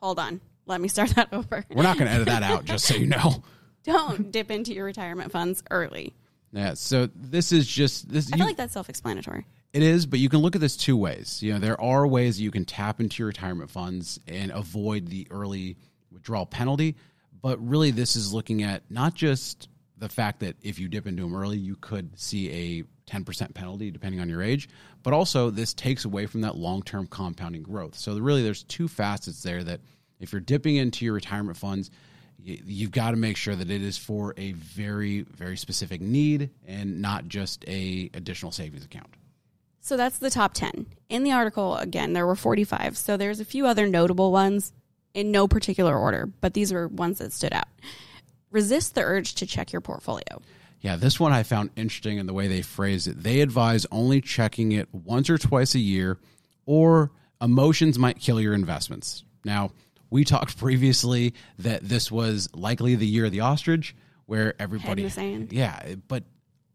Hold 0.00 0.18
on. 0.18 0.40
Let 0.64 0.80
me 0.80 0.88
start 0.88 1.10
that 1.16 1.32
over. 1.32 1.64
We're 1.70 1.82
not 1.82 1.98
going 1.98 2.08
to 2.08 2.14
edit 2.14 2.26
that 2.28 2.42
out, 2.42 2.64
just 2.64 2.86
so 2.86 2.94
you 2.96 3.06
know. 3.06 3.42
Don't 3.84 4.32
dip 4.32 4.50
into 4.50 4.72
your 4.72 4.84
retirement 4.86 5.30
funds 5.32 5.62
early. 5.70 6.14
Yeah. 6.56 6.74
So 6.74 7.08
this 7.14 7.52
is 7.52 7.66
just 7.66 8.08
this. 8.08 8.32
I 8.32 8.36
you- 8.36 8.38
feel 8.40 8.46
like 8.46 8.56
that's 8.56 8.72
self 8.72 8.88
explanatory. 8.88 9.44
It 9.72 9.82
is, 9.82 10.06
but 10.06 10.18
you 10.20 10.30
can 10.30 10.40
look 10.40 10.54
at 10.54 10.60
this 10.62 10.74
two 10.76 10.96
ways. 10.96 11.42
You 11.42 11.52
know, 11.52 11.58
there 11.58 11.78
are 11.78 12.06
ways 12.06 12.40
you 12.40 12.50
can 12.50 12.64
tap 12.64 12.98
into 12.98 13.18
your 13.18 13.26
retirement 13.26 13.70
funds 13.70 14.18
and 14.26 14.50
avoid 14.50 15.08
the 15.08 15.26
early 15.30 15.76
withdrawal 16.10 16.46
penalty. 16.46 16.96
But 17.42 17.58
really, 17.64 17.90
this 17.90 18.16
is 18.16 18.32
looking 18.32 18.62
at 18.62 18.90
not 18.90 19.14
just 19.14 19.68
the 19.98 20.08
fact 20.08 20.40
that 20.40 20.56
if 20.62 20.78
you 20.78 20.88
dip 20.88 21.06
into 21.06 21.22
them 21.22 21.36
early, 21.36 21.58
you 21.58 21.76
could 21.76 22.18
see 22.18 22.50
a 22.50 22.84
10% 23.10 23.52
penalty 23.54 23.90
depending 23.90 24.20
on 24.20 24.28
your 24.30 24.42
age, 24.42 24.68
but 25.02 25.12
also 25.12 25.50
this 25.50 25.74
takes 25.74 26.06
away 26.06 26.24
from 26.24 26.40
that 26.40 26.56
long 26.56 26.82
term 26.82 27.06
compounding 27.06 27.62
growth. 27.62 27.96
So, 27.96 28.18
really, 28.18 28.42
there's 28.42 28.62
two 28.62 28.88
facets 28.88 29.42
there 29.42 29.62
that 29.62 29.80
if 30.20 30.32
you're 30.32 30.40
dipping 30.40 30.76
into 30.76 31.04
your 31.04 31.14
retirement 31.14 31.58
funds, 31.58 31.90
you've 32.42 32.90
got 32.92 33.10
to 33.10 33.16
make 33.16 33.36
sure 33.36 33.56
that 33.56 33.70
it 33.70 33.82
is 33.82 33.98
for 33.98 34.34
a 34.36 34.52
very, 34.52 35.22
very 35.22 35.56
specific 35.56 36.00
need 36.00 36.50
and 36.66 37.02
not 37.02 37.28
just 37.28 37.64
a 37.68 38.10
additional 38.14 38.52
savings 38.52 38.84
account. 38.84 39.08
So 39.80 39.96
that's 39.96 40.18
the 40.18 40.30
top 40.30 40.54
10. 40.54 40.86
In 41.08 41.22
the 41.22 41.32
article, 41.32 41.76
again, 41.76 42.12
there 42.12 42.26
were 42.26 42.34
45. 42.34 42.96
So 42.96 43.16
there's 43.16 43.40
a 43.40 43.44
few 43.44 43.66
other 43.66 43.86
notable 43.86 44.32
ones 44.32 44.72
in 45.14 45.30
no 45.30 45.46
particular 45.48 45.96
order, 45.96 46.26
but 46.40 46.54
these 46.54 46.72
are 46.72 46.88
ones 46.88 47.18
that 47.18 47.32
stood 47.32 47.52
out. 47.52 47.68
Resist 48.50 48.94
the 48.94 49.02
urge 49.02 49.34
to 49.36 49.46
check 49.46 49.72
your 49.72 49.80
portfolio. 49.80 50.42
Yeah, 50.80 50.96
this 50.96 51.18
one 51.18 51.32
I 51.32 51.42
found 51.42 51.70
interesting 51.76 52.18
in 52.18 52.26
the 52.26 52.32
way 52.32 52.48
they 52.48 52.62
phrased 52.62 53.08
it. 53.08 53.22
They 53.22 53.40
advise 53.40 53.86
only 53.90 54.20
checking 54.20 54.72
it 54.72 54.88
once 54.92 55.30
or 55.30 55.38
twice 55.38 55.74
a 55.74 55.80
year, 55.80 56.18
or 56.64 57.10
emotions 57.40 57.98
might 57.98 58.20
kill 58.20 58.40
your 58.40 58.54
investments. 58.54 59.24
Now, 59.44 59.70
we 60.10 60.24
talked 60.24 60.58
previously 60.58 61.34
that 61.58 61.82
this 61.82 62.10
was 62.10 62.48
likely 62.54 62.94
the 62.94 63.06
year 63.06 63.26
of 63.26 63.32
the 63.32 63.40
ostrich, 63.40 63.94
where 64.26 64.54
everybody. 64.58 65.02
in 65.02 65.08
the 65.08 65.14
sand. 65.14 65.52
Yeah, 65.52 65.94
but 66.08 66.24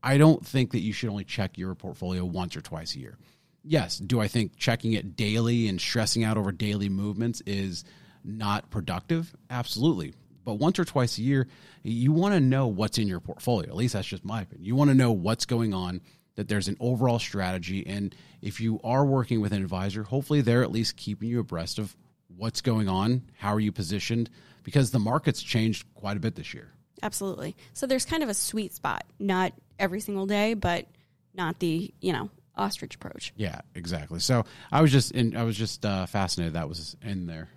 I 0.04 0.18
don't 0.18 0.46
think 0.46 0.72
that 0.72 0.80
you 0.80 0.94
should 0.94 1.10
only 1.10 1.24
check 1.24 1.58
your 1.58 1.76
portfolio 1.76 2.26
once 2.26 2.56
or 2.56 2.62
twice 2.62 2.96
a 2.96 3.00
year. 3.00 3.18
Yes, 3.64 3.98
do 3.98 4.20
I 4.20 4.28
think 4.28 4.56
checking 4.58 4.94
it 4.94 5.16
daily 5.16 5.68
and 5.68 5.80
stressing 5.80 6.24
out 6.24 6.38
over 6.38 6.52
daily 6.52 6.90
movements 6.90 7.42
is 7.46 7.84
not 8.24 8.70
productive? 8.72 9.36
Absolutely. 9.50 10.14
But 10.44 10.56
once 10.56 10.80
or 10.80 10.86
twice 10.86 11.20
a 11.20 11.22
year, 11.22 11.48
you 11.84 12.12
want 12.12 12.34
to 12.34 12.40
know 12.40 12.66
what's 12.66 12.98
in 12.98 13.08
your 13.08 13.20
portfolio. 13.20 13.70
At 13.70 13.76
least 13.76 13.94
that's 13.94 14.08
just 14.08 14.26
my 14.26 14.42
opinion. 14.42 14.66
You 14.66 14.76
want 14.76 14.90
to 14.90 14.96
know 14.96 15.12
what's 15.12 15.46
going 15.46 15.74
on, 15.74 16.02
that 16.36 16.48
there's 16.48 16.68
an 16.68 16.78
overall 16.80 17.20
strategy. 17.20 17.86
And 17.86 18.16
if 18.42 18.60
you 18.60 18.80
are 18.84 19.06
working 19.06 19.42
with 19.42 19.52
an 19.54 19.62
advisor, 19.62 20.02
hopefully 20.04 20.42
they're 20.42 20.64
at 20.64 20.72
least 20.72 20.98
keeping 20.98 21.30
you 21.30 21.40
abreast 21.40 21.78
of 21.78 21.96
what's 22.42 22.62
going 22.62 22.90
on, 22.90 23.22
how 23.38 23.54
are 23.54 23.60
you 23.60 23.72
positioned, 23.72 24.28
because 24.64 24.90
the 24.90 24.98
market's 24.98 25.44
changed 25.44 25.86
quite 25.94 26.18
a 26.18 26.20
bit 26.20 26.34
this 26.34 26.56
year. 26.56 26.72
Absolutely. 27.04 27.56
So 27.74 27.86
there's 27.86 28.04
kind 28.04 28.24
of 28.24 28.30
a 28.30 28.34
sweet 28.34 28.74
spot, 28.74 29.06
not 29.20 29.54
every 29.78 30.00
single 30.00 30.26
day, 30.26 30.56
but 30.56 30.88
not 31.36 31.60
the, 31.60 31.94
you 32.02 32.12
know, 32.12 32.32
ostrich 32.56 32.96
approach. 32.96 33.32
Yeah, 33.36 33.62
exactly. 33.76 34.20
So 34.20 34.46
I 34.72 34.82
was 34.82 34.92
just 34.92 35.12
in, 35.12 35.38
I 35.38 35.44
was 35.44 35.56
just 35.56 35.86
uh, 35.86 36.08
fascinated 36.08 36.56
that 36.56 36.68
was 36.68 36.98
in 37.04 37.28
there, 37.28 37.48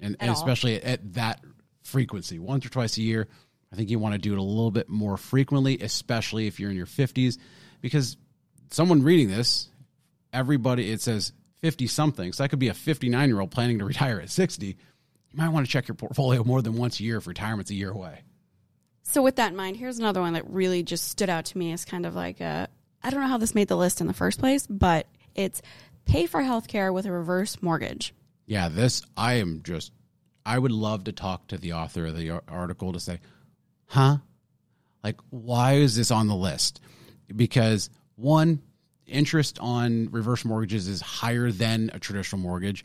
and, 0.00 0.16
and 0.20 0.30
especially 0.30 0.80
at 0.84 1.14
that 1.14 1.42
frequency, 1.82 2.38
once 2.38 2.64
or 2.64 2.68
twice 2.68 2.96
a 2.96 3.02
year. 3.02 3.26
I 3.72 3.76
think 3.76 3.90
you 3.90 3.98
want 3.98 4.14
to 4.14 4.20
do 4.20 4.32
it 4.32 4.38
a 4.38 4.42
little 4.42 4.70
bit 4.70 4.88
more 4.88 5.16
frequently, 5.16 5.80
especially 5.80 6.46
if 6.46 6.60
you're 6.60 6.70
in 6.70 6.76
your 6.76 6.86
50s, 6.86 7.38
because 7.80 8.16
someone 8.70 9.02
reading 9.02 9.28
this, 9.28 9.68
everybody 10.32 10.92
it 10.92 11.00
says 11.00 11.32
50 11.60 11.86
something, 11.86 12.32
so 12.32 12.42
that 12.42 12.48
could 12.48 12.58
be 12.58 12.68
a 12.68 12.74
59 12.74 13.28
year 13.28 13.40
old 13.40 13.50
planning 13.50 13.78
to 13.78 13.84
retire 13.84 14.20
at 14.20 14.30
60. 14.30 14.66
You 14.66 14.74
might 15.34 15.50
want 15.50 15.66
to 15.66 15.72
check 15.72 15.88
your 15.88 15.94
portfolio 15.94 16.44
more 16.44 16.62
than 16.62 16.76
once 16.76 17.00
a 17.00 17.02
year 17.02 17.18
if 17.18 17.26
retirement's 17.26 17.70
a 17.70 17.74
year 17.74 17.90
away. 17.90 18.22
So 19.02 19.22
with 19.22 19.36
that 19.36 19.50
in 19.50 19.56
mind, 19.56 19.76
here's 19.76 19.98
another 19.98 20.20
one 20.20 20.34
that 20.34 20.48
really 20.50 20.82
just 20.82 21.08
stood 21.08 21.30
out 21.30 21.46
to 21.46 21.58
me 21.58 21.72
as 21.72 21.84
kind 21.84 22.06
of 22.06 22.14
like 22.14 22.40
a 22.40 22.68
I 23.02 23.10
don't 23.10 23.20
know 23.20 23.28
how 23.28 23.38
this 23.38 23.54
made 23.54 23.68
the 23.68 23.76
list 23.76 24.00
in 24.00 24.06
the 24.06 24.12
first 24.12 24.38
place, 24.38 24.66
but 24.66 25.06
it's 25.34 25.62
pay 26.04 26.26
for 26.26 26.40
healthcare 26.40 26.92
with 26.92 27.06
a 27.06 27.12
reverse 27.12 27.62
mortgage. 27.62 28.12
Yeah, 28.46 28.68
this 28.68 29.02
I 29.16 29.34
am 29.34 29.62
just. 29.62 29.92
I 30.44 30.58
would 30.58 30.72
love 30.72 31.04
to 31.04 31.12
talk 31.12 31.46
to 31.48 31.58
the 31.58 31.74
author 31.74 32.06
of 32.06 32.16
the 32.16 32.40
article 32.48 32.92
to 32.92 33.00
say, 33.00 33.20
"Huh? 33.86 34.18
Like, 35.04 35.16
why 35.30 35.74
is 35.74 35.96
this 35.96 36.10
on 36.10 36.26
the 36.26 36.34
list?" 36.34 36.80
Because 37.34 37.90
one, 38.16 38.62
interest 39.08 39.58
on 39.60 40.08
reverse 40.10 40.44
mortgages 40.44 40.88
is 40.88 41.00
higher 41.00 41.50
than 41.50 41.90
a 41.92 41.98
traditional 41.98 42.40
mortgage. 42.40 42.84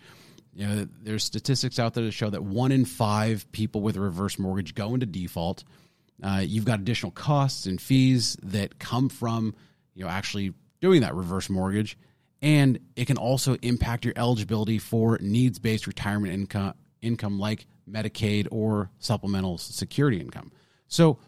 You 0.54 0.68
know, 0.68 0.88
there's 1.02 1.24
statistics 1.24 1.80
out 1.80 1.94
there 1.94 2.06
that 2.06 2.12
show 2.12 2.30
that 2.30 2.44
one 2.44 2.72
in 2.72 2.86
five 2.86 3.52
people 3.52 3.82
with 3.82 3.98
a 3.98 4.02
reverse 4.02 4.38
mortgage 4.38 4.76
go 4.76 4.94
into 4.94 5.06
default. 5.06 5.64
Uh, 6.22 6.44
you've 6.46 6.66
got 6.66 6.80
additional 6.80 7.12
costs 7.12 7.66
and 7.66 7.82
fees 7.82 8.38
that 8.44 8.80
come 8.80 9.10
from 9.10 9.56
you 9.96 10.04
know 10.04 10.10
actually 10.10 10.54
doing 10.80 11.02
that 11.02 11.16
reverse 11.16 11.50
mortgage, 11.50 11.98
and 12.42 12.80
it 12.96 13.06
can 13.06 13.18
also 13.18 13.56
impact 13.62 14.06
your 14.06 14.14
eligibility 14.16 14.78
for 14.78 15.18
needs-based 15.22 15.88
retirement 15.88 16.34
income 16.34 16.74
income 17.02 17.40
like 17.40 17.66
Medicaid 17.90 18.48
or 18.52 18.90
supplemental 19.00 19.58
security 19.58 20.20
income. 20.20 20.52
So 20.88 21.20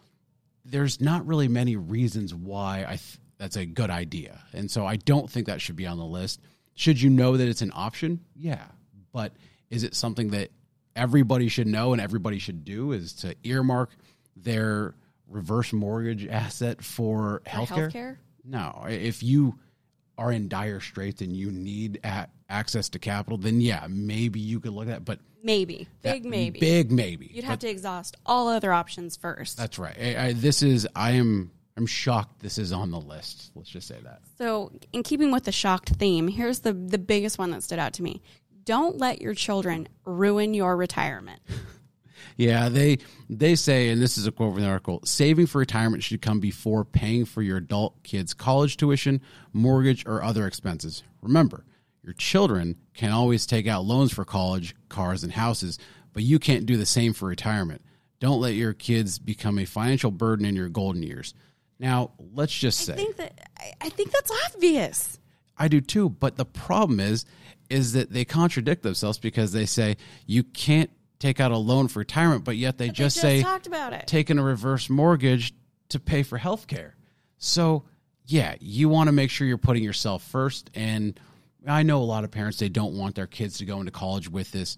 there's 0.63 0.99
not 0.99 1.25
really 1.27 1.47
many 1.47 1.75
reasons 1.75 2.33
why 2.33 2.85
I 2.87 2.95
th- 2.95 3.19
that's 3.37 3.55
a 3.55 3.65
good 3.65 3.89
idea. 3.89 4.39
And 4.53 4.69
so 4.69 4.85
I 4.85 4.95
don't 4.95 5.29
think 5.29 5.47
that 5.47 5.61
should 5.61 5.75
be 5.75 5.87
on 5.87 5.97
the 5.97 6.05
list. 6.05 6.39
Should 6.75 7.01
you 7.01 7.09
know 7.09 7.37
that 7.37 7.47
it's 7.47 7.61
an 7.61 7.71
option? 7.73 8.19
Yeah. 8.35 8.65
But 9.13 9.33
is 9.69 9.83
it 9.83 9.95
something 9.95 10.29
that 10.31 10.51
everybody 10.95 11.47
should 11.49 11.67
know 11.67 11.93
and 11.93 12.01
everybody 12.01 12.39
should 12.39 12.63
do 12.65 12.91
is 12.91 13.13
to 13.13 13.35
earmark 13.43 13.91
their 14.35 14.95
reverse 15.27 15.73
mortgage 15.73 16.27
asset 16.27 16.83
for 16.83 17.41
healthcare? 17.45 17.91
Healthcare? 17.91 18.17
No. 18.43 18.85
If 18.87 19.23
you 19.23 19.59
are 20.17 20.31
in 20.31 20.47
dire 20.47 20.79
straits 20.79 21.21
and 21.21 21.35
you 21.35 21.51
need 21.51 21.99
access 22.49 22.89
to 22.89 22.99
capital, 22.99 23.37
then 23.37 23.59
yeah, 23.61 23.87
maybe 23.89 24.39
you 24.39 24.59
could 24.59 24.71
look 24.73 24.87
at 24.87 24.97
it. 24.97 25.05
But 25.05 25.19
Maybe. 25.43 25.87
that- 26.01 26.13
Big 26.13 26.25
maybe. 26.25 26.59
Big 26.59 26.91
maybe. 26.91 27.29
You'd 27.33 27.43
But 27.43 27.49
have 27.51 27.59
to 27.59 27.69
exhaust 27.69 28.17
all 28.25 28.47
other 28.47 28.73
options 28.73 29.15
first. 29.15 29.57
That's 29.57 29.77
right. 29.77 29.95
I, 29.99 30.25
I, 30.27 30.33
this 30.33 30.63
is 30.63 30.87
I 30.95 31.11
am 31.11 31.51
I'm 31.77 31.85
shocked 31.85 32.39
this 32.39 32.57
is 32.57 32.71
on 32.71 32.91
the 32.91 32.99
list. 32.99 33.51
Let's 33.55 33.69
just 33.69 33.87
say 33.87 33.97
that. 34.03 34.21
So, 34.37 34.71
in 34.93 35.03
keeping 35.03 35.31
with 35.31 35.43
the 35.43 35.51
shocked 35.51 35.89
theme, 35.89 36.27
here's 36.27 36.59
the 36.59 36.73
the 36.73 36.97
biggest 36.97 37.37
one 37.37 37.51
that 37.51 37.63
stood 37.63 37.79
out 37.79 37.93
to 37.93 38.03
me. 38.03 38.21
Don't 38.63 38.97
let 38.97 39.21
your 39.21 39.33
children 39.33 39.87
ruin 40.05 40.53
your 40.53 40.75
retirement. 40.75 41.41
Yeah, 42.37 42.69
they 42.69 42.97
they 43.29 43.55
say, 43.55 43.89
and 43.89 44.01
this 44.01 44.17
is 44.17 44.27
a 44.27 44.31
quote 44.31 44.53
from 44.53 44.63
the 44.63 44.67
article: 44.67 44.99
saving 45.05 45.47
for 45.47 45.59
retirement 45.59 46.03
should 46.03 46.21
come 46.21 46.39
before 46.39 46.83
paying 46.83 47.25
for 47.25 47.41
your 47.41 47.57
adult 47.57 48.03
kids' 48.03 48.33
college 48.33 48.77
tuition, 48.77 49.21
mortgage, 49.53 50.05
or 50.05 50.21
other 50.21 50.45
expenses. 50.45 51.03
Remember, 51.21 51.65
your 52.03 52.13
children 52.13 52.75
can 52.93 53.11
always 53.11 53.45
take 53.45 53.67
out 53.67 53.85
loans 53.85 54.13
for 54.13 54.25
college, 54.25 54.75
cars, 54.89 55.23
and 55.23 55.31
houses, 55.31 55.79
but 56.13 56.23
you 56.23 56.39
can't 56.39 56.65
do 56.65 56.77
the 56.77 56.85
same 56.85 57.13
for 57.13 57.27
retirement. 57.27 57.81
Don't 58.19 58.41
let 58.41 58.53
your 58.53 58.73
kids 58.73 59.17
become 59.17 59.57
a 59.57 59.65
financial 59.65 60.11
burden 60.11 60.45
in 60.45 60.55
your 60.55 60.69
golden 60.69 61.03
years. 61.03 61.33
Now, 61.79 62.11
let's 62.33 62.53
just 62.53 62.79
say 62.79 62.93
I 62.93 62.95
think 62.95 63.15
that 63.17 63.49
I, 63.81 63.89
think 63.89 64.11
that's 64.11 64.31
obvious. 64.47 65.19
I 65.57 65.67
do 65.67 65.81
too. 65.81 66.09
But 66.09 66.37
the 66.37 66.45
problem 66.45 66.99
is, 66.99 67.25
is 67.69 67.93
that 67.93 68.11
they 68.11 68.25
contradict 68.25 68.83
themselves 68.83 69.17
because 69.19 69.51
they 69.51 69.65
say 69.65 69.97
you 70.25 70.43
can't 70.43 70.89
take 71.19 71.39
out 71.39 71.51
a 71.51 71.57
loan 71.57 71.87
for 71.87 71.99
retirement, 71.99 72.43
but 72.43 72.55
yet 72.57 72.77
they 72.77 72.87
They 72.87 72.91
just 72.93 73.15
just 73.15 73.21
say 73.21 73.41
talked 73.41 73.67
about 73.67 73.93
it. 73.93 74.07
taking 74.07 74.37
a 74.37 74.43
reverse 74.43 74.89
mortgage 74.89 75.53
to 75.89 75.99
pay 75.99 76.23
for 76.23 76.37
health 76.37 76.67
care. 76.67 76.95
So 77.37 77.83
yeah, 78.25 78.55
you 78.59 78.89
want 78.89 79.07
to 79.07 79.11
make 79.11 79.29
sure 79.29 79.45
you're 79.47 79.57
putting 79.57 79.83
yourself 79.83 80.23
first. 80.23 80.69
And 80.73 81.19
I 81.67 81.83
know 81.83 82.01
a 82.01 82.05
lot 82.05 82.23
of 82.23 82.31
parents 82.31 82.57
they 82.59 82.69
don't 82.69 82.93
want 82.97 83.15
their 83.15 83.27
kids 83.27 83.57
to 83.59 83.65
go 83.65 83.79
into 83.79 83.91
college 83.91 84.29
with 84.29 84.51
this, 84.51 84.77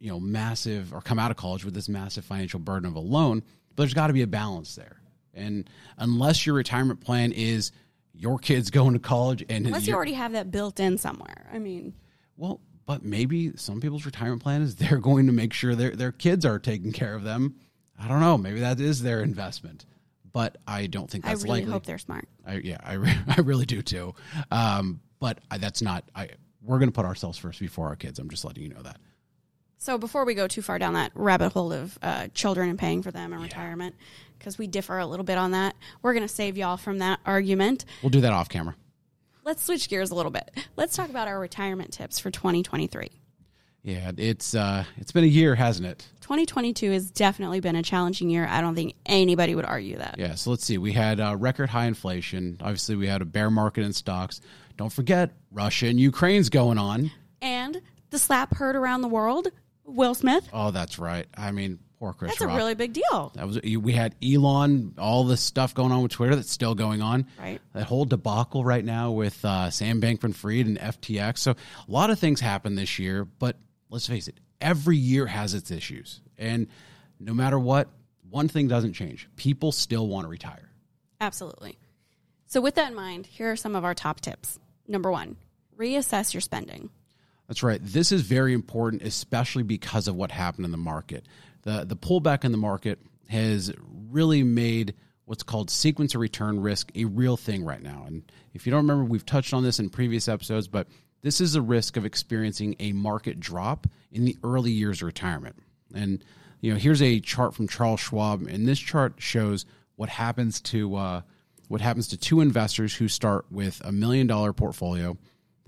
you 0.00 0.10
know, 0.10 0.18
massive 0.20 0.92
or 0.92 1.00
come 1.00 1.18
out 1.18 1.30
of 1.30 1.36
college 1.36 1.64
with 1.64 1.74
this 1.74 1.88
massive 1.88 2.24
financial 2.24 2.60
burden 2.60 2.88
of 2.88 2.96
a 2.96 3.00
loan. 3.00 3.42
But 3.76 3.82
there's 3.84 3.94
got 3.94 4.08
to 4.08 4.12
be 4.12 4.22
a 4.22 4.26
balance 4.26 4.74
there. 4.74 5.00
And 5.38 5.68
unless 5.96 6.44
your 6.44 6.54
retirement 6.54 7.00
plan 7.00 7.32
is 7.32 7.72
your 8.12 8.38
kids 8.38 8.70
going 8.78 8.94
to 8.94 8.98
college 8.98 9.44
and 9.48 9.66
Unless 9.66 9.86
you 9.86 9.94
already 9.94 10.14
have 10.14 10.32
that 10.32 10.50
built 10.50 10.80
in 10.80 10.98
somewhere. 10.98 11.48
I 11.52 11.58
mean, 11.58 11.94
well, 12.36 12.60
but 12.86 13.04
maybe 13.04 13.52
some 13.56 13.80
people's 13.80 14.06
retirement 14.06 14.42
plan 14.42 14.62
is 14.62 14.76
they're 14.76 14.98
going 14.98 15.26
to 15.26 15.32
make 15.32 15.52
sure 15.52 15.74
their 15.74 15.90
their 15.90 16.12
kids 16.12 16.44
are 16.44 16.58
taking 16.58 16.92
care 16.92 17.14
of 17.14 17.22
them. 17.22 17.56
I 17.98 18.08
don't 18.08 18.20
know. 18.20 18.38
Maybe 18.38 18.60
that 18.60 18.80
is 18.80 19.02
their 19.02 19.22
investment, 19.22 19.84
but 20.32 20.56
I 20.66 20.86
don't 20.86 21.10
think 21.10 21.26
I 21.26 21.30
that's 21.30 21.42
really 21.42 21.60
likely. 21.60 21.72
hope 21.72 21.84
they're 21.84 21.98
smart. 21.98 22.28
I, 22.46 22.54
yeah, 22.56 22.78
I, 22.84 22.92
re- 22.92 23.18
I 23.36 23.40
really 23.40 23.66
do 23.66 23.82
too. 23.82 24.14
Um, 24.52 25.00
but 25.18 25.40
I, 25.50 25.58
that's 25.58 25.82
not. 25.82 26.04
I 26.14 26.30
we're 26.62 26.78
going 26.78 26.88
to 26.90 26.94
put 26.94 27.04
ourselves 27.04 27.38
first 27.38 27.60
before 27.60 27.88
our 27.88 27.96
kids. 27.96 28.18
I'm 28.18 28.30
just 28.30 28.44
letting 28.44 28.62
you 28.62 28.68
know 28.68 28.82
that. 28.82 28.98
So 29.78 29.96
before 29.96 30.24
we 30.24 30.34
go 30.34 30.48
too 30.48 30.60
far 30.60 30.78
down 30.78 30.94
that 30.94 31.12
rabbit 31.14 31.52
hole 31.52 31.72
of 31.72 31.98
uh, 32.02 32.28
children 32.34 32.68
and 32.68 32.78
paying 32.78 33.02
for 33.02 33.12
them 33.12 33.32
and 33.32 33.40
retirement, 33.40 33.94
because 34.38 34.58
we 34.58 34.66
differ 34.66 34.98
a 34.98 35.06
little 35.06 35.24
bit 35.24 35.38
on 35.38 35.52
that, 35.52 35.76
we're 36.02 36.14
going 36.14 36.26
to 36.26 36.32
save 36.32 36.56
y'all 36.56 36.76
from 36.76 36.98
that 36.98 37.20
argument. 37.24 37.84
We'll 38.02 38.10
do 38.10 38.20
that 38.22 38.32
off 38.32 38.48
camera. 38.48 38.74
Let's 39.44 39.64
switch 39.64 39.88
gears 39.88 40.10
a 40.10 40.14
little 40.14 40.32
bit. 40.32 40.50
Let's 40.76 40.96
talk 40.96 41.10
about 41.10 41.28
our 41.28 41.38
retirement 41.38 41.92
tips 41.92 42.18
for 42.18 42.30
2023. 42.30 43.08
Yeah, 43.84 44.10
it's 44.18 44.54
uh, 44.54 44.84
it's 44.98 45.12
been 45.12 45.24
a 45.24 45.28
year, 45.28 45.54
hasn't 45.54 45.86
it? 45.86 46.06
2022 46.20 46.90
has 46.90 47.10
definitely 47.10 47.60
been 47.60 47.76
a 47.76 47.82
challenging 47.82 48.28
year. 48.28 48.46
I 48.46 48.60
don't 48.60 48.74
think 48.74 48.94
anybody 49.06 49.54
would 49.54 49.64
argue 49.64 49.96
that. 49.96 50.16
Yeah, 50.18 50.34
so 50.34 50.50
let's 50.50 50.64
see. 50.64 50.76
We 50.76 50.92
had 50.92 51.20
uh, 51.20 51.36
record 51.36 51.70
high 51.70 51.86
inflation. 51.86 52.58
Obviously, 52.60 52.96
we 52.96 53.06
had 53.06 53.22
a 53.22 53.24
bear 53.24 53.50
market 53.50 53.84
in 53.84 53.92
stocks. 53.92 54.40
Don't 54.76 54.92
forget, 54.92 55.30
Russia 55.52 55.86
and 55.86 55.98
Ukraine's 55.98 56.50
going 56.50 56.76
on. 56.76 57.10
And 57.40 57.80
the 58.10 58.18
slap 58.18 58.56
heard 58.56 58.76
around 58.76 59.02
the 59.02 59.08
world, 59.08 59.48
Will 59.88 60.14
Smith. 60.14 60.48
Oh, 60.52 60.70
that's 60.70 60.98
right. 60.98 61.26
I 61.36 61.50
mean, 61.50 61.78
poor 61.98 62.12
Chris 62.12 62.32
That's 62.32 62.40
a 62.42 62.46
really 62.46 62.74
big 62.74 62.92
deal. 62.92 63.32
that 63.34 63.46
was 63.46 63.60
we 63.62 63.92
had 63.92 64.14
Elon, 64.22 64.94
all 64.98 65.24
this 65.24 65.40
stuff 65.40 65.74
going 65.74 65.92
on 65.92 66.02
with 66.02 66.12
Twitter 66.12 66.36
that's 66.36 66.52
still 66.52 66.74
going 66.74 67.02
on. 67.02 67.26
Right. 67.38 67.60
That 67.72 67.84
whole 67.84 68.04
debacle 68.04 68.64
right 68.64 68.84
now 68.84 69.10
with 69.12 69.44
uh, 69.44 69.70
Sam 69.70 70.00
Bankman-Fried 70.00 70.66
and 70.66 70.78
FTX. 70.78 71.38
So 71.38 71.52
a 71.52 71.90
lot 71.90 72.10
of 72.10 72.18
things 72.18 72.40
happened 72.40 72.78
this 72.78 72.98
year, 72.98 73.24
but 73.24 73.56
let's 73.90 74.06
face 74.06 74.28
it, 74.28 74.36
every 74.60 74.96
year 74.96 75.26
has 75.26 75.54
its 75.54 75.70
issues, 75.70 76.20
and 76.36 76.68
no 77.18 77.34
matter 77.34 77.58
what, 77.58 77.88
one 78.30 78.48
thing 78.48 78.68
doesn't 78.68 78.92
change: 78.92 79.28
people 79.36 79.72
still 79.72 80.06
want 80.06 80.24
to 80.24 80.28
retire. 80.28 80.70
Absolutely. 81.20 81.78
So, 82.46 82.60
with 82.60 82.76
that 82.76 82.90
in 82.90 82.94
mind, 82.94 83.26
here 83.26 83.50
are 83.50 83.56
some 83.56 83.74
of 83.74 83.84
our 83.84 83.94
top 83.94 84.20
tips. 84.20 84.58
Number 84.86 85.10
one, 85.10 85.36
reassess 85.76 86.32
your 86.32 86.40
spending. 86.40 86.90
That's 87.48 87.62
right. 87.62 87.80
This 87.82 88.12
is 88.12 88.22
very 88.22 88.52
important, 88.52 89.02
especially 89.02 89.62
because 89.62 90.06
of 90.06 90.14
what 90.14 90.30
happened 90.30 90.66
in 90.66 90.70
the 90.70 90.76
market. 90.76 91.26
The 91.62 91.84
the 91.84 91.96
pullback 91.96 92.44
in 92.44 92.52
the 92.52 92.58
market 92.58 92.98
has 93.28 93.72
really 94.10 94.42
made 94.42 94.94
what's 95.24 95.42
called 95.42 95.70
sequence 95.70 96.14
of 96.14 96.20
return 96.20 96.60
risk 96.60 96.90
a 96.94 97.04
real 97.04 97.36
thing 97.36 97.64
right 97.64 97.82
now. 97.82 98.04
And 98.06 98.22
if 98.54 98.66
you 98.66 98.70
don't 98.70 98.86
remember, 98.86 99.04
we've 99.04 99.26
touched 99.26 99.52
on 99.52 99.62
this 99.62 99.78
in 99.78 99.90
previous 99.90 100.28
episodes, 100.28 100.68
but 100.68 100.88
this 101.20 101.40
is 101.40 101.54
a 101.54 101.60
risk 101.60 101.96
of 101.96 102.06
experiencing 102.06 102.76
a 102.78 102.92
market 102.92 103.40
drop 103.40 103.86
in 104.10 104.24
the 104.24 104.36
early 104.42 104.70
years 104.70 105.02
of 105.02 105.06
retirement. 105.06 105.56
And 105.94 106.24
you 106.60 106.72
know, 106.72 106.78
here's 106.78 107.02
a 107.02 107.20
chart 107.20 107.54
from 107.54 107.68
Charles 107.68 108.00
Schwab, 108.00 108.42
and 108.42 108.66
this 108.66 108.78
chart 108.78 109.14
shows 109.18 109.64
what 109.96 110.08
happens 110.08 110.60
to 110.62 110.96
uh, 110.96 111.20
what 111.68 111.80
happens 111.80 112.08
to 112.08 112.16
two 112.16 112.40
investors 112.40 112.94
who 112.94 113.08
start 113.08 113.46
with 113.50 113.80
a 113.84 113.92
million 113.92 114.26
dollar 114.26 114.52
portfolio. 114.52 115.16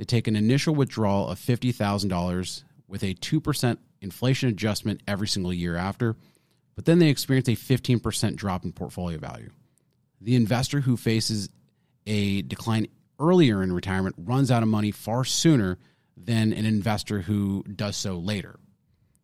They 0.01 0.07
take 0.07 0.29
an 0.29 0.35
initial 0.35 0.75
withdrawal 0.75 1.29
of 1.29 1.39
fifty 1.39 1.73
thousand 1.73 2.09
dollars 2.09 2.65
with 2.89 3.05
a 3.05 3.13
two 3.13 3.39
percent 3.39 3.81
inflation 4.01 4.49
adjustment 4.49 5.03
every 5.07 5.29
single 5.29 5.53
year 5.53 5.77
after, 5.77 6.17
but 6.75 6.87
then 6.87 6.99
they 6.99 7.11
experience 7.11 7.51
a 7.51 7.55
fifteen 7.55 8.01
percent 8.01 8.37
drop 8.37 8.65
in 8.65 8.73
portfolio 8.73 9.19
value. 9.19 9.51
The 10.23 10.37
investor 10.37 10.81
who 10.81 10.97
faces 10.97 11.51
a 12.07 12.41
decline 12.41 12.87
earlier 13.19 13.63
in 13.63 13.75
retirement 13.75 14.17
runs 14.17 14.51
out 14.51 14.63
of 14.63 14.71
money 14.71 14.91
far 14.91 15.23
sooner 15.23 15.77
than 16.17 16.55
an 16.55 16.65
investor 16.65 17.21
who 17.21 17.63
does 17.65 17.95
so 17.95 18.17
later. 18.17 18.59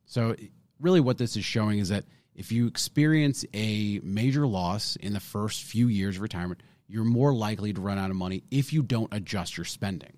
So, 0.04 0.36
really, 0.78 1.00
what 1.00 1.16
this 1.16 1.38
is 1.38 1.44
showing 1.46 1.78
is 1.78 1.88
that 1.88 2.04
if 2.34 2.52
you 2.52 2.66
experience 2.66 3.46
a 3.54 3.98
major 4.02 4.46
loss 4.46 4.96
in 4.96 5.14
the 5.14 5.20
first 5.20 5.62
few 5.62 5.88
years 5.88 6.16
of 6.16 6.22
retirement, 6.22 6.62
you're 6.86 7.02
more 7.02 7.32
likely 7.32 7.72
to 7.72 7.80
run 7.80 7.96
out 7.96 8.10
of 8.10 8.16
money 8.16 8.42
if 8.50 8.74
you 8.74 8.82
don't 8.82 9.14
adjust 9.14 9.56
your 9.56 9.64
spending. 9.64 10.12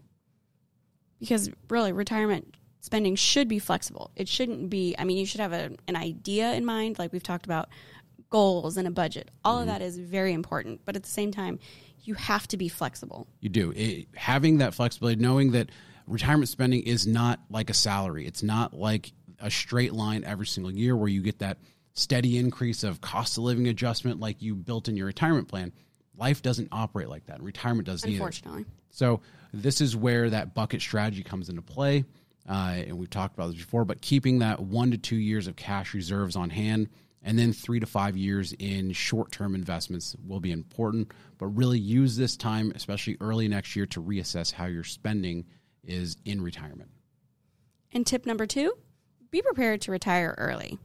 Because 1.19 1.51
really 1.69 1.93
retirement 1.93 2.55
spending 2.81 3.17
should 3.17 3.49
be 3.49 3.59
flexible. 3.59 4.11
It 4.17 4.29
shouldn't 4.29 4.71
be, 4.71 4.95
I 4.99 5.05
mean, 5.05 5.19
you 5.19 5.27
should 5.27 5.41
have 5.41 5.53
a, 5.53 5.71
an 5.87 5.97
idea 5.97 6.53
in 6.55 6.65
mind, 6.65 6.99
like 6.99 7.13
we've 7.13 7.23
talked 7.23 7.45
about 7.45 7.69
goals 8.31 8.77
and 8.77 8.87
a 8.87 8.91
budget. 8.91 9.31
All 9.45 9.57
of 9.57 9.67
mm-hmm. 9.67 9.71
that 9.71 9.83
is 9.83 9.99
very 9.99 10.33
important, 10.33 10.81
but 10.85 10.97
at 10.97 11.03
the 11.03 11.09
same 11.09 11.33
time, 11.33 11.59
you 12.03 12.15
have 12.15 12.47
to 12.49 12.57
be 12.57 12.69
flexible. 12.69 13.27
You 13.41 13.49
do. 13.49 13.73
It, 13.77 14.07
having 14.15 14.59
that 14.59 14.75
flexibility, 14.75 15.21
knowing 15.21 15.53
that 15.53 15.71
retirement 16.07 16.49
spending 16.49 16.83
is 16.83 17.07
not 17.07 17.41
like 17.51 17.71
a 17.71 17.75
salary, 17.75 18.27
it's 18.27 18.43
not 18.43 18.75
like 18.75 19.13
a 19.41 19.51
straight 19.51 19.93
line 19.93 20.25
every 20.25 20.47
single 20.47 20.73
year 20.73 20.97
where 20.97 21.09
you 21.09 21.23
get 21.23 21.41
that 21.41 21.59
steady 21.93 22.39
increase 22.39 22.85
of 22.85 23.01
cost 23.01 23.39
of 23.39 23.45
living 23.45 23.69
adjustment 23.69 24.21
like 24.21 24.41
you 24.41 24.55
built 24.55 24.89
in 24.89 24.97
your 24.97 25.07
retirement 25.07 25.49
plan. 25.49 25.73
Life 26.17 26.43
doesn't 26.43 26.69
operate 26.73 27.09
like 27.09 27.27
that. 27.27 27.43
Retirement 27.43 27.87
doesn't 27.87 28.09
either. 28.09 28.17
Unfortunately, 28.17 28.65
So 28.91 29.21
this 29.53 29.81
is 29.81 29.97
where 29.97 30.31
that 30.31 30.55
bucket 30.55 30.81
strategy 30.81 31.23
comes 31.23 31.49
into 31.49 31.63
play, 31.63 32.05
uh, 32.49 32.75
and 32.77 32.99
we've 32.99 33.11
talked 33.11 33.35
about 33.35 33.49
this 33.49 33.57
before. 33.57 33.85
But 33.85 34.01
keeping 34.01 34.41
that 34.41 34.61
one 34.61 34.91
to 34.91 34.99
two 34.99 35.17
years 35.17 35.47
of 35.47 35.57
cash 35.57 35.95
reserves 35.95 36.37
on 36.37 36.51
hand, 36.51 36.89
and 37.23 37.39
then 37.39 37.53
three 37.53 37.81
to 37.81 37.87
five 37.87 38.17
years 38.17 38.53
in 38.59 38.93
short-term 38.93 39.55
investments 39.55 40.15
will 40.27 40.41
be 40.41 40.53
important. 40.53 41.13
But 41.39 41.47
really 41.47 41.79
use 41.79 42.17
this 42.17 42.37
time, 42.37 42.73
especially 42.75 43.17
early 43.21 43.49
next 43.49 43.75
year, 43.77 43.87
to 43.87 44.03
reassess 44.03 44.53
how 44.53 44.67
your 44.67 44.85
spending 44.85 45.47
is 45.85 46.17
in 46.25 46.41
retirement. 46.41 46.91
and 47.93 48.07
tip 48.07 48.27
number 48.27 48.47
two: 48.47 48.73
be 49.31 49.43
prepared 49.43 49.81
to 49.83 49.91
retire 49.91 50.35
early. 50.39 50.79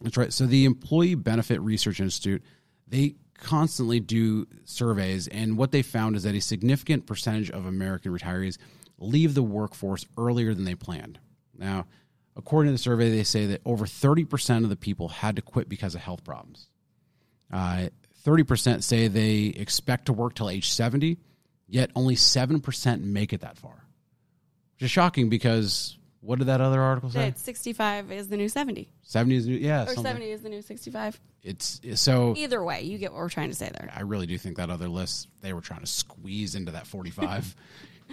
That's 0.00 0.16
right. 0.16 0.32
So 0.32 0.46
the 0.46 0.64
Employee 0.64 1.14
Benefit 1.14 1.60
Research 1.60 2.00
Institute, 2.00 2.42
they 2.88 3.14
constantly 3.40 4.00
do 4.00 4.46
surveys, 4.64 5.26
and 5.28 5.56
what 5.56 5.72
they 5.72 5.82
found 5.82 6.16
is 6.16 6.22
that 6.22 6.34
a 6.34 6.40
significant 6.40 7.06
percentage 7.06 7.50
of 7.50 7.66
American 7.66 8.12
retirees 8.16 8.58
leave 8.98 9.34
the 9.34 9.42
workforce 9.42 10.06
earlier 10.16 10.54
than 10.54 10.64
they 10.64 10.74
planned. 10.74 11.18
Now, 11.56 11.86
according 12.36 12.68
to 12.68 12.72
the 12.72 12.78
survey, 12.78 13.10
they 13.10 13.24
say 13.24 13.46
that 13.46 13.62
over 13.64 13.86
30% 13.86 14.64
of 14.64 14.70
the 14.70 14.76
people 14.76 15.08
had 15.08 15.36
to 15.36 15.42
quit 15.42 15.68
because 15.68 15.94
of 15.94 16.00
health 16.02 16.24
problems. 16.24 16.68
Uh, 17.52 17.88
30% 18.24 18.82
say 18.82 19.08
they 19.08 19.46
expect 19.56 20.06
to 20.06 20.12
work 20.12 20.34
till 20.34 20.50
age 20.50 20.70
70, 20.70 21.18
yet 21.66 21.90
only 21.94 22.14
7% 22.14 23.02
make 23.02 23.32
it 23.32 23.40
that 23.40 23.56
far. 23.56 23.86
Which 24.74 24.84
is 24.84 24.90
shocking 24.90 25.28
because 25.28 25.98
what 26.20 26.38
did 26.38 26.48
that 26.48 26.60
other 26.60 26.80
article 26.80 27.10
say? 27.10 27.30
That 27.30 27.38
65 27.38 28.12
is 28.12 28.28
the 28.28 28.36
new 28.36 28.48
70. 28.48 28.88
70 29.02 29.36
is 29.36 29.46
new, 29.46 29.56
yeah. 29.56 29.84
Or 29.84 29.86
something. 29.86 30.04
70 30.04 30.30
is 30.30 30.42
the 30.42 30.50
new 30.50 30.62
65. 30.62 31.18
It's 31.42 31.80
so 31.94 32.34
Either 32.36 32.62
way, 32.62 32.82
you 32.82 32.98
get 32.98 33.12
what 33.12 33.18
we're 33.20 33.30
trying 33.30 33.48
to 33.48 33.54
say 33.54 33.70
there. 33.72 33.90
I 33.94 34.02
really 34.02 34.26
do 34.26 34.36
think 34.36 34.58
that 34.58 34.68
other 34.68 34.88
list 34.88 35.28
they 35.40 35.52
were 35.52 35.62
trying 35.62 35.80
to 35.80 35.86
squeeze 35.86 36.54
into 36.54 36.72
that 36.72 36.86
45. 36.86 37.54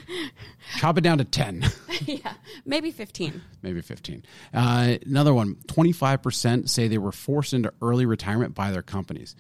Chop 0.78 0.98
it 0.98 1.02
down 1.02 1.18
to 1.18 1.26
10, 1.26 1.66
yeah. 2.06 2.34
Maybe 2.66 2.92
15. 2.92 3.42
maybe 3.62 3.82
15. 3.82 4.24
Uh, 4.54 4.98
another 5.06 5.34
one 5.34 5.56
25% 5.68 6.70
say 6.70 6.88
they 6.88 7.00
were 7.00 7.12
forced 7.12 7.54
into 7.54 7.74
early 7.82 8.06
retirement 8.06 8.54
by 8.54 8.72
their 8.72 8.84
companies. 8.84 9.36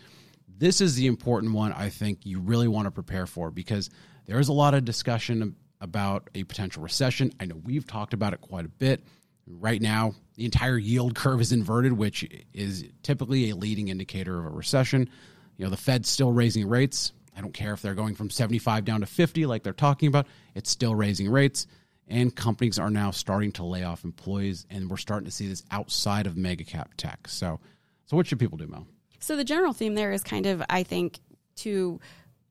This 0.58 0.82
is 0.82 0.96
the 0.96 1.06
important 1.06 1.54
one 1.54 1.72
I 1.74 1.90
think 1.90 2.26
you 2.26 2.40
really 2.40 2.68
want 2.68 2.86
to 2.86 2.92
prepare 2.92 3.28
for 3.28 3.52
because 3.52 3.92
there 4.26 4.40
is 4.40 4.48
a 4.48 4.54
lot 4.54 4.74
of 4.74 4.84
discussion 4.84 5.56
about 5.82 6.30
a 6.36 6.44
potential 6.44 6.84
recession. 6.84 7.32
I 7.40 7.46
know 7.46 7.56
we've 7.64 7.86
talked 7.86 8.14
about 8.14 8.34
it 8.34 8.42
quite 8.42 8.66
a 8.66 8.70
bit. 8.70 9.04
Right 9.46 9.82
now, 9.82 10.14
the 10.36 10.46
entire 10.46 10.78
yield 10.78 11.16
curve 11.16 11.40
is 11.40 11.52
inverted, 11.52 11.94
which 11.94 12.28
is 12.54 12.86
typically 13.04 13.50
a 13.50 13.56
leading 13.56 13.88
indicator 13.88 14.40
of 14.40 14.46
a 14.46 14.50
recession. 14.50 15.10
You 15.58 15.66
know, 15.66 15.72
the 15.72 15.78
Fed's 15.78 16.10
still 16.10 16.32
raising 16.32 16.68
rates. 16.68 17.14
I 17.36 17.42
don't 17.42 17.54
care 17.54 17.74
if 17.74 17.82
they're 17.82 17.94
going 17.94 18.16
from 18.16 18.30
75 18.30 18.84
down 18.84 19.02
to 19.02 19.06
50 19.06 19.46
like 19.46 19.64
they're 19.64 19.74
talking 19.74 20.08
about, 20.08 20.28
it's 20.56 20.70
still 20.70 20.96
raising 20.96 21.30
rates. 21.30 21.68
And 22.08 22.36
companies 22.36 22.80
are 22.80 22.90
now 22.90 23.12
starting 23.12 23.52
to 23.54 23.66
lay 23.66 23.84
off 23.84 24.06
employees, 24.06 24.66
and 24.70 24.90
we're 24.90 24.98
starting 24.98 25.26
to 25.26 25.32
see 25.32 25.48
this 25.48 25.64
outside 25.72 26.26
of 26.26 26.38
mega 26.38 26.64
cap 26.64 26.92
tech. 26.96 27.28
So, 27.28 27.60
so 28.06 28.16
what 28.16 28.28
should 28.28 28.40
people 28.40 28.58
do, 28.58 28.68
Mel? 28.68 28.88
So 29.20 29.36
the 29.36 29.44
general 29.44 29.74
theme 29.74 29.96
there 29.96 30.12
is 30.14 30.24
kind 30.24 30.46
of, 30.46 30.64
I 30.70 30.84
think, 30.84 31.20
to 31.58 32.00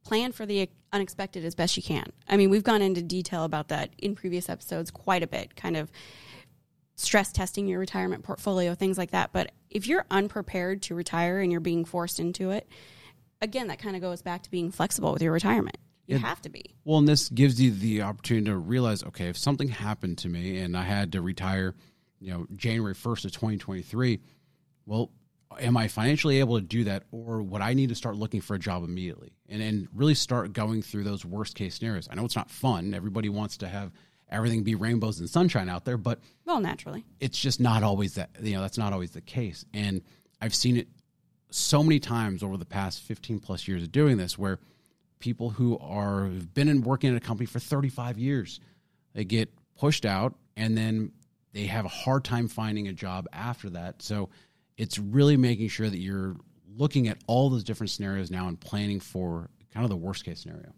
plan 0.07 0.33
for 0.33 0.47
the 0.47 0.69
unexpected 0.93 1.45
as 1.45 1.55
best 1.55 1.77
you 1.77 1.83
can. 1.83 2.11
I 2.29 2.37
mean, 2.37 2.49
we've 2.49 2.63
gone 2.63 2.81
into 2.81 3.03
detail 3.03 3.45
about 3.45 3.69
that 3.69 3.91
in 3.99 4.15
previous 4.15 4.49
episodes 4.49 4.91
quite 4.91 5.23
a 5.23 5.27
bit, 5.27 5.57
kind 5.57 5.77
of 5.77 5.91
stress 6.95 7.33
testing 7.33 7.67
your 7.67 7.79
retirement 7.79 8.23
portfolio, 8.23 8.75
things 8.75 8.97
like 8.97 9.11
that. 9.11 9.33
But 9.33 9.53
if 9.69 9.87
you're 9.87 10.07
unprepared 10.11 10.83
to 10.83 10.95
retire 10.95 11.41
and 11.41 11.51
you're 11.51 11.61
being 11.61 11.85
forced 11.85 12.21
into 12.21 12.51
it, 12.51 12.69
again, 13.43 13.67
that 13.67 13.79
kind 13.79 13.97
of 13.97 14.03
goes 14.03 14.23
back 14.23 14.43
to 14.45 14.51
being 14.51 14.71
flexible 14.71 15.13
with 15.13 15.23
your 15.23 15.33
retirement. 15.33 15.77
You 16.07 16.19
have 16.19 16.41
to 16.43 16.49
be. 16.49 16.77
Well, 16.85 16.99
and 16.99 17.09
this 17.09 17.29
gives 17.29 17.61
you 17.61 17.73
the 17.73 18.03
opportunity 18.03 18.47
to 18.47 18.57
realize, 18.57 19.03
okay, 19.03 19.27
if 19.27 19.37
something 19.37 19.67
happened 19.67 20.19
to 20.19 20.29
me 20.29 20.59
and 20.59 20.77
I 20.77 20.85
had 20.85 21.13
to 21.13 21.21
retire, 21.21 21.75
you 22.21 22.31
know, 22.31 22.47
January 22.55 22.95
1st 22.95 23.25
of 23.25 23.33
2023, 23.33 24.21
well, 24.87 25.11
am 25.61 25.77
I 25.77 25.89
financially 25.89 26.41
able 26.41 26.59
to 26.59 26.65
do 26.65 26.85
that 26.85 27.05
or 27.11 27.43
would 27.43 27.63
I 27.63 27.75
need 27.75 27.89
to 27.91 27.95
start 27.95 28.17
looking 28.17 28.41
for 28.41 28.55
a 28.55 28.59
job 28.59 28.85
immediately 28.85 29.33
and, 29.49 29.63
and 29.63 29.89
really 29.95 30.15
start 30.15 30.53
going 30.53 30.83
through 30.83 31.05
those 31.05 31.25
worst 31.25 31.55
case 31.55 31.77
scenarios? 31.77 32.09
I 32.11 32.15
know 32.15 32.25
it's 32.25 32.37
not 32.37 32.51
fun. 32.51 32.95
Everybody 32.95 33.29
wants 33.29 33.57
to 33.59 33.69
have 33.69 33.93
everything 34.29 34.65
be 34.65 34.75
rainbows 34.75 35.21
and 35.21 35.31
sunshine 35.31 35.69
out 35.69 35.85
there, 35.85 35.97
but 35.97 36.21
Well, 36.45 36.61
naturally. 36.61 37.05
it's 37.21 37.39
just 37.39 37.61
not 37.61 37.83
always 37.83 38.15
that, 38.17 38.31
you 38.43 38.55
know, 38.55 38.61
that's 38.61 38.79
not 38.79 38.93
always 38.93 39.13
the 39.13 39.21
case. 39.21 39.65
And 39.73 40.03
I've 40.41 40.55
seen 40.55 40.77
it 40.77 40.89
so 41.51 41.83
many 41.83 42.01
times 42.01 42.43
over 42.43 42.57
the 42.57 42.65
past 42.67 43.01
15 43.03 43.39
plus 43.39 43.69
years 43.69 43.85
of 43.85 43.93
doing 43.93 44.17
this 44.17 44.37
where 44.37 44.59
people 45.21 45.51
who 45.51 45.79
are 45.79 46.25
have 46.25 46.53
been 46.53 46.69
in 46.69 46.83
working 46.83 47.11
in 47.11 47.17
a 47.17 47.21
company 47.21 47.47
for 47.47 47.59
35 47.61 48.19
years 48.19 48.61
they 49.15 49.25
get 49.25 49.49
pushed 49.79 50.05
out 50.05 50.35
and 50.57 50.77
then 50.77 51.11
they 51.53 51.65
have 51.67 51.85
a 51.87 51.89
hard 51.89 52.25
time 52.25 52.49
finding 52.49 52.89
a 52.89 52.93
job 52.93 53.27
after 53.33 53.71
that 53.71 54.03
so 54.03 54.29
it's 54.77 54.99
really 54.99 55.37
making 55.37 55.69
sure 55.69 55.89
that 55.89 55.99
you're 55.99 56.37
looking 56.77 57.09
at 57.09 57.19
all 57.27 57.49
those 57.51 57.65
different 57.65 57.91
scenarios 57.91 58.31
now 58.31 58.49
and 58.49 58.61
planning 58.61 59.01
for 59.01 59.49
kind 59.73 59.85
of 59.85 59.91
the 59.91 59.97
worst 59.97 60.25
case 60.25 60.41
scenario 60.41 60.73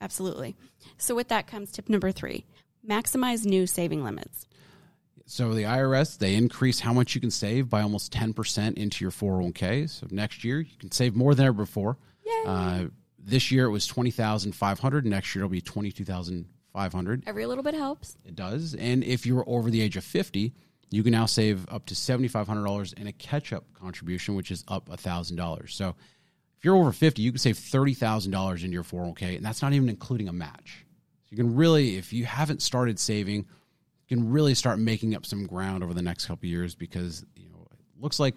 Absolutely. 0.00 0.54
So 0.96 1.16
with 1.16 1.26
that 1.28 1.46
comes 1.48 1.72
tip 1.72 1.88
number 1.88 2.12
three 2.12 2.44
maximize 2.88 3.44
new 3.44 3.66
saving 3.66 4.04
limits. 4.04 4.46
so 5.26 5.52
the 5.52 5.62
irs 5.64 6.16
they 6.18 6.34
increase 6.36 6.80
how 6.80 6.92
much 6.92 7.14
you 7.14 7.20
can 7.20 7.30
save 7.30 7.68
by 7.68 7.82
almost 7.82 8.12
10% 8.12 8.74
into 8.78 9.04
your 9.04 9.10
401k 9.10 9.88
so 9.90 10.06
next 10.10 10.44
year 10.44 10.60
you 10.60 10.76
can 10.78 10.90
save 10.92 11.16
more 11.16 11.34
than 11.34 11.46
ever 11.46 11.64
before 11.64 11.96
uh, 12.46 12.84
this 13.18 13.50
year 13.50 13.64
it 13.66 13.70
was 13.70 13.86
20500 13.88 15.04
next 15.04 15.34
year 15.34 15.44
it'll 15.44 15.50
be 15.50 15.60
22500 15.60 17.24
Every 17.26 17.46
little 17.46 17.64
bit 17.64 17.74
helps. 17.74 18.16
It 18.24 18.36
does. 18.36 18.74
And 18.74 19.02
if 19.02 19.26
you're 19.26 19.44
over 19.48 19.70
the 19.70 19.80
age 19.80 19.96
of 19.96 20.04
50, 20.04 20.54
you 20.90 21.02
can 21.02 21.12
now 21.12 21.26
save 21.26 21.66
up 21.68 21.86
to 21.86 21.94
$7,500 21.94 22.94
in 22.94 23.06
a 23.06 23.12
catch 23.12 23.52
up 23.52 23.64
contribution, 23.74 24.34
which 24.34 24.50
is 24.50 24.64
up 24.68 24.88
$1,000. 24.88 25.70
So 25.70 25.94
if 26.58 26.64
you're 26.64 26.76
over 26.76 26.92
50, 26.92 27.22
you 27.22 27.30
can 27.30 27.38
save 27.38 27.56
$30,000 27.56 28.64
in 28.64 28.72
your 28.72 28.82
401k, 28.82 29.36
and 29.36 29.44
that's 29.44 29.62
not 29.62 29.72
even 29.72 29.88
including 29.88 30.28
a 30.28 30.32
match. 30.32 30.84
So 31.24 31.28
you 31.30 31.36
can 31.36 31.54
really, 31.54 31.96
if 31.96 32.12
you 32.12 32.24
haven't 32.24 32.62
started 32.62 32.98
saving, 32.98 33.46
you 34.08 34.16
can 34.16 34.30
really 34.30 34.54
start 34.54 34.78
making 34.78 35.14
up 35.14 35.26
some 35.26 35.46
ground 35.46 35.84
over 35.84 35.92
the 35.92 36.02
next 36.02 36.26
couple 36.26 36.48
years 36.48 36.74
because 36.74 37.24
you 37.36 37.50
know 37.50 37.66
it 37.70 38.02
looks 38.02 38.18
like 38.18 38.34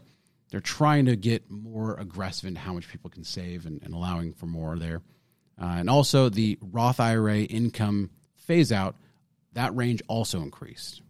they're 0.49 0.59
trying 0.59 1.05
to 1.05 1.15
get 1.15 1.49
more 1.49 1.95
aggressive 1.95 2.45
in 2.45 2.55
how 2.55 2.73
much 2.73 2.89
people 2.89 3.09
can 3.09 3.23
save 3.23 3.65
and, 3.65 3.81
and 3.81 3.93
allowing 3.93 4.33
for 4.33 4.45
more 4.45 4.77
there. 4.77 5.01
Uh, 5.59 5.75
and 5.77 5.89
also 5.89 6.27
the 6.27 6.59
Roth 6.61 6.99
IRA 6.99 7.39
income 7.39 8.09
phase 8.35 8.71
out, 8.71 8.95
that 9.53 9.75
range 9.75 10.01
also 10.07 10.41
increased. 10.41 11.01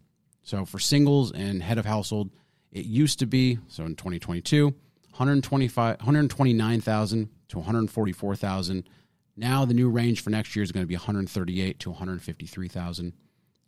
So 0.44 0.66
for 0.66 0.80
singles 0.80 1.32
and 1.32 1.62
head 1.62 1.78
of 1.78 1.86
household, 1.86 2.32
it 2.72 2.86
used 2.86 3.20
to 3.20 3.26
be 3.26 3.60
so 3.68 3.84
in 3.86 3.96
2022, 3.96 4.66
125 4.66 5.98
129,000 6.00 7.30
to 7.50 7.58
144,000. 7.58 8.90
Now 9.38 9.66
the 9.66 9.74
new 9.74 9.90
range 9.90 10.22
for 10.22 10.30
next 10.30 10.56
year 10.56 10.64
is 10.64 10.72
going 10.72 10.84
to 10.84 10.88
be 10.88 10.96
138 10.96 11.80
to 11.80 11.90
153,000. 11.90 13.14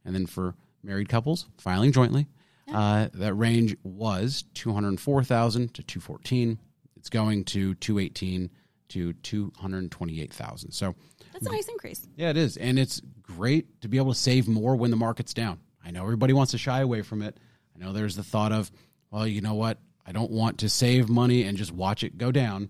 And 0.05 0.15
then 0.15 0.25
for 0.25 0.55
married 0.83 1.09
couples 1.09 1.47
filing 1.57 1.91
jointly, 1.91 2.27
uh, 2.73 3.09
that 3.13 3.33
range 3.33 3.75
was 3.83 4.45
204,000 4.53 5.73
to 5.73 5.83
214. 5.83 6.59
It's 6.97 7.09
going 7.09 7.43
to 7.45 7.75
218 7.75 8.49
to 8.89 9.13
228,000. 9.13 10.71
So 10.71 10.95
That's 11.31 11.45
a 11.45 11.51
nice 11.51 11.67
increase. 11.67 12.07
yeah, 12.15 12.29
it 12.29 12.37
is. 12.37 12.57
And 12.57 12.79
it's 12.79 13.01
great 13.21 13.81
to 13.81 13.87
be 13.87 13.97
able 13.97 14.13
to 14.13 14.19
save 14.19 14.47
more 14.47 14.75
when 14.75 14.91
the 14.91 14.97
market's 14.97 15.33
down. 15.33 15.59
I 15.85 15.91
know 15.91 16.03
everybody 16.03 16.33
wants 16.33 16.51
to 16.51 16.57
shy 16.57 16.81
away 16.81 17.01
from 17.01 17.21
it. 17.21 17.37
I 17.75 17.83
know 17.83 17.93
there's 17.93 18.15
the 18.15 18.23
thought 18.23 18.51
of, 18.51 18.71
well, 19.11 19.27
you 19.27 19.41
know 19.41 19.55
what? 19.55 19.77
I 20.05 20.11
don't 20.11 20.31
want 20.31 20.59
to 20.59 20.69
save 20.69 21.09
money 21.09 21.43
and 21.43 21.57
just 21.57 21.71
watch 21.71 22.03
it 22.03 22.17
go 22.17 22.31
down. 22.31 22.69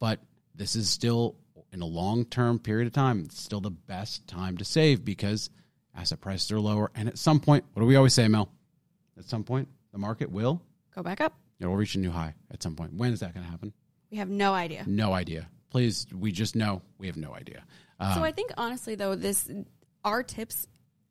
But 0.00 0.20
this 0.54 0.76
is 0.76 0.88
still, 0.88 1.36
in 1.72 1.82
a 1.82 1.86
long 1.86 2.24
term 2.24 2.58
period 2.58 2.86
of 2.86 2.92
time, 2.92 3.22
it's 3.24 3.40
still 3.40 3.60
the 3.60 3.70
best 3.70 4.26
time 4.26 4.56
to 4.58 4.64
save 4.64 5.04
because 5.04 5.50
asset 5.96 6.20
prices 6.20 6.50
are 6.52 6.60
lower. 6.60 6.90
And 6.94 7.08
at 7.08 7.18
some 7.18 7.40
point, 7.40 7.64
what 7.72 7.80
do 7.82 7.86
we 7.86 7.96
always 7.96 8.14
say, 8.14 8.28
Mel? 8.28 8.48
At 9.18 9.24
some 9.24 9.44
point, 9.44 9.68
the 9.92 9.98
market 9.98 10.30
will, 10.30 10.62
Go 10.94 11.02
back 11.02 11.20
up. 11.20 11.34
it 11.60 11.66
will 11.66 11.76
reach 11.76 11.94
a 11.96 11.98
new 11.98 12.10
high 12.10 12.34
at 12.52 12.62
some 12.62 12.76
point. 12.76 12.94
When 12.94 13.12
is 13.12 13.20
that 13.20 13.34
going 13.34 13.44
to 13.44 13.50
happen? 13.50 13.72
We 14.10 14.18
have 14.18 14.28
no 14.30 14.54
idea. 14.54 14.84
No 14.86 15.12
idea. 15.12 15.48
Please, 15.70 16.06
we 16.14 16.32
just 16.32 16.54
know 16.56 16.80
we 16.98 17.08
have 17.08 17.16
no 17.16 17.34
idea. 17.34 17.62
Uh, 18.00 18.14
So 18.14 18.22
I 18.24 18.30
think 18.32 18.52
honestly 18.56 18.94
though 18.94 19.14
this 19.16 19.50
our 20.04 20.22
tips 20.22 20.66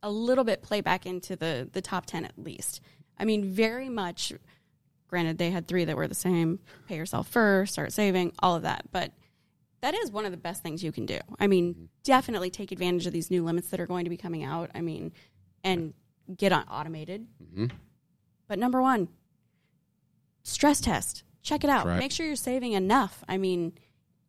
a 0.07 0.11
little 0.11 0.43
bit 0.43 0.61
play 0.61 0.81
back 0.81 1.05
into 1.05 1.35
the 1.35 1.69
the 1.71 1.81
top 1.81 2.05
10 2.05 2.23
at 2.25 2.37
least. 2.37 2.81
I 3.17 3.25
mean 3.25 3.43
very 3.51 3.89
much 3.89 4.31
granted 5.07 5.37
they 5.37 5.51
had 5.51 5.67
3 5.67 5.85
that 5.85 5.95
were 5.97 6.07
the 6.07 6.15
same, 6.15 6.59
pay 6.87 6.95
yourself 6.97 7.27
first, 7.27 7.73
start 7.73 7.93
saving, 7.93 8.31
all 8.39 8.55
of 8.55 8.63
that, 8.63 8.85
but 8.91 9.11
that 9.81 9.93
is 9.93 10.11
one 10.11 10.25
of 10.25 10.31
the 10.31 10.37
best 10.37 10.63
things 10.63 10.83
you 10.83 10.91
can 10.91 11.05
do. 11.05 11.19
I 11.39 11.47
mean, 11.47 11.89
definitely 12.03 12.49
take 12.49 12.71
advantage 12.71 13.05
of 13.05 13.13
these 13.13 13.29
new 13.31 13.43
limits 13.43 13.69
that 13.69 13.79
are 13.79 13.85
going 13.85 14.03
to 14.05 14.09
be 14.09 14.17
coming 14.17 14.43
out. 14.43 14.69
I 14.75 14.81
mean, 14.81 15.13
and 15.63 15.93
get 16.35 16.51
on 16.51 16.63
automated. 16.63 17.27
Mhm. 17.55 17.71
But 18.47 18.59
number 18.59 18.81
1, 18.81 19.07
stress 20.43 20.81
test. 20.81 21.23
Check 21.41 21.63
it 21.63 21.69
out. 21.69 21.85
right. 21.85 21.99
Make 21.99 22.11
sure 22.11 22.25
you're 22.25 22.35
saving 22.35 22.73
enough. 22.73 23.23
I 23.29 23.37
mean, 23.37 23.73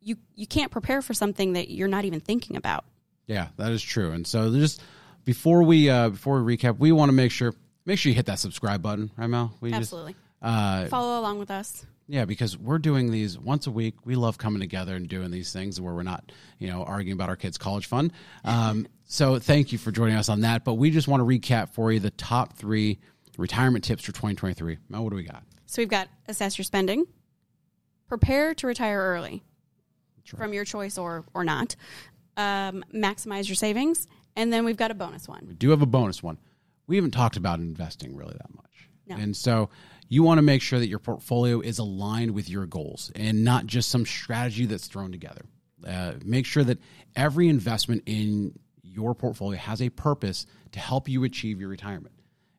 you 0.01 0.17
you 0.37 0.47
can't 0.47 0.71
prepare 0.71 1.03
for 1.03 1.15
something 1.15 1.55
that 1.55 1.71
you're 1.71 1.89
not 1.89 2.05
even 2.05 2.21
thinking 2.21 2.57
about. 2.57 2.85
Yeah, 3.27 3.49
that 3.57 3.73
is 3.73 3.83
true. 3.83 4.13
And 4.13 4.27
so 4.27 4.51
just 4.55 4.81
before 5.29 5.63
we 5.63 5.91
uh, 5.91 6.09
before 6.09 6.43
we 6.43 6.57
recap, 6.57 6.79
we 6.79 6.91
want 6.91 7.11
to 7.11 7.13
make 7.13 7.31
sure 7.31 7.53
make 7.85 7.99
sure 7.99 8.09
you 8.09 8.17
hit 8.17 8.25
that 8.25 8.39
subscribe 8.39 8.81
button, 8.81 9.11
right, 9.19 9.27
Mel? 9.27 9.53
We 9.61 9.75
Absolutely. 9.75 10.13
Just, 10.13 10.25
uh, 10.41 10.87
Follow 10.87 11.21
along 11.21 11.39
with 11.39 11.51
us. 11.51 11.85
yeah, 12.07 12.25
because 12.25 12.57
we're 12.57 12.79
doing 12.79 13.11
these 13.11 13.39
once 13.39 13.67
a 13.67 13.71
week. 13.71 14.07
We 14.07 14.17
love 14.17 14.39
coming 14.39 14.61
together 14.61 14.97
and 14.97 15.07
doing 15.07 15.31
these 15.31 15.53
things 15.53 15.79
where 15.83 15.93
we're 15.93 16.03
not, 16.03 16.33
you 16.59 16.69
know, 16.69 16.83
arguing 16.83 17.13
about 17.13 17.29
our 17.29 17.37
kids' 17.37 17.59
college 17.59 17.85
fund. 17.85 18.15
Um, 18.43 18.87
so 19.05 19.39
thank 19.39 19.71
you 19.71 19.77
for 19.77 19.91
joining 19.91 20.17
us 20.17 20.31
on 20.31 20.41
that. 20.41 20.65
But 20.65 20.75
we 20.75 20.91
just 20.91 21.09
want 21.09 21.21
to 21.21 21.27
recap 21.27 21.75
for 21.75 21.93
you 21.93 22.01
the 22.01 22.11
top 22.11 22.57
three 22.57 22.99
retirement 23.37 23.85
tips 23.85 24.05
for 24.05 24.13
2023. 24.13 24.79
Mel, 24.89 25.05
what 25.05 25.11
do 25.11 25.17
we 25.17 25.25
got? 25.25 25.43
So 25.67 25.83
we've 25.83 25.91
got 25.91 26.09
assess 26.27 26.57
your 26.57 26.65
spending, 26.65 27.05
prepare 28.09 28.55
to 28.55 28.67
retire 28.67 28.99
early 28.99 29.43
right. 30.33 30.39
from 30.41 30.55
your 30.55 30.65
choice 30.65 30.97
or 30.97 31.27
or 31.35 31.45
not, 31.45 31.77
um, 32.39 32.83
maximize 32.95 33.47
your 33.47 33.57
savings, 33.57 34.07
And 34.37 34.53
then 34.53 34.65
we've 34.65 34.77
got 34.77 34.91
a 34.91 34.95
bonus 34.95 35.29
one. 35.29 35.45
We 35.49 35.55
do 35.55 35.71
have 35.71 35.83
a 35.83 35.87
bonus 35.87 36.23
one. 36.23 36.39
We 36.87 36.97
haven't 36.97 37.11
talked 37.11 37.37
about 37.37 37.59
investing 37.59 38.17
really 38.17 38.35
that 38.35 38.55
much. 38.55 38.89
No. 39.07 39.17
And 39.17 39.37
so 39.37 39.71
you 40.09 40.23
want 40.23 40.39
to 40.39 40.43
make 40.43 40.63
sure 40.63 40.79
that 40.79 40.89
your 40.89 40.99
portfolio 40.99 41.61
is 41.61 41.79
aligned 41.79 42.33
with 42.33 42.49
your 42.49 42.67
goals 42.67 43.11
and 43.15 43.45
not 43.45 43.67
just 43.67 43.91
some 43.91 44.07
strategy 44.07 44.67
that's 44.67 44.87
thrown 44.87 45.13
together. 45.13 45.43
Uh, 45.87 46.15
make 46.25 46.47
sure 46.47 46.65
that 46.65 46.79
every 47.15 47.49
investment 47.49 48.03
in 48.07 48.59
your 48.83 49.15
portfolio 49.15 49.59
has 49.59 49.81
a 49.83 49.91
purpose 49.91 50.47
to 50.73 50.81
help 50.81 51.09
you 51.09 51.25
achieve 51.25 51.61
your 51.61 51.69
retirement. 51.69 52.15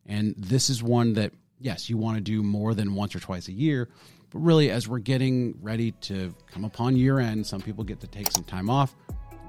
And 0.05 0.35
this 0.37 0.69
is 0.69 0.81
one 0.81 1.13
that, 1.13 1.33
yes, 1.59 1.89
you 1.89 1.97
want 1.97 2.17
to 2.17 2.21
do 2.21 2.43
more 2.43 2.73
than 2.73 2.95
once 2.95 3.15
or 3.15 3.19
twice 3.19 3.47
a 3.47 3.51
year. 3.51 3.89
But 4.31 4.39
really, 4.39 4.69
as 4.69 4.87
we're 4.87 4.99
getting 4.99 5.55
ready 5.61 5.91
to 5.91 6.33
come 6.51 6.63
upon 6.63 6.95
year 6.95 7.19
end, 7.19 7.45
some 7.45 7.61
people 7.61 7.83
get 7.83 7.99
to 8.01 8.07
take 8.07 8.31
some 8.31 8.43
time 8.43 8.69
off, 8.69 8.95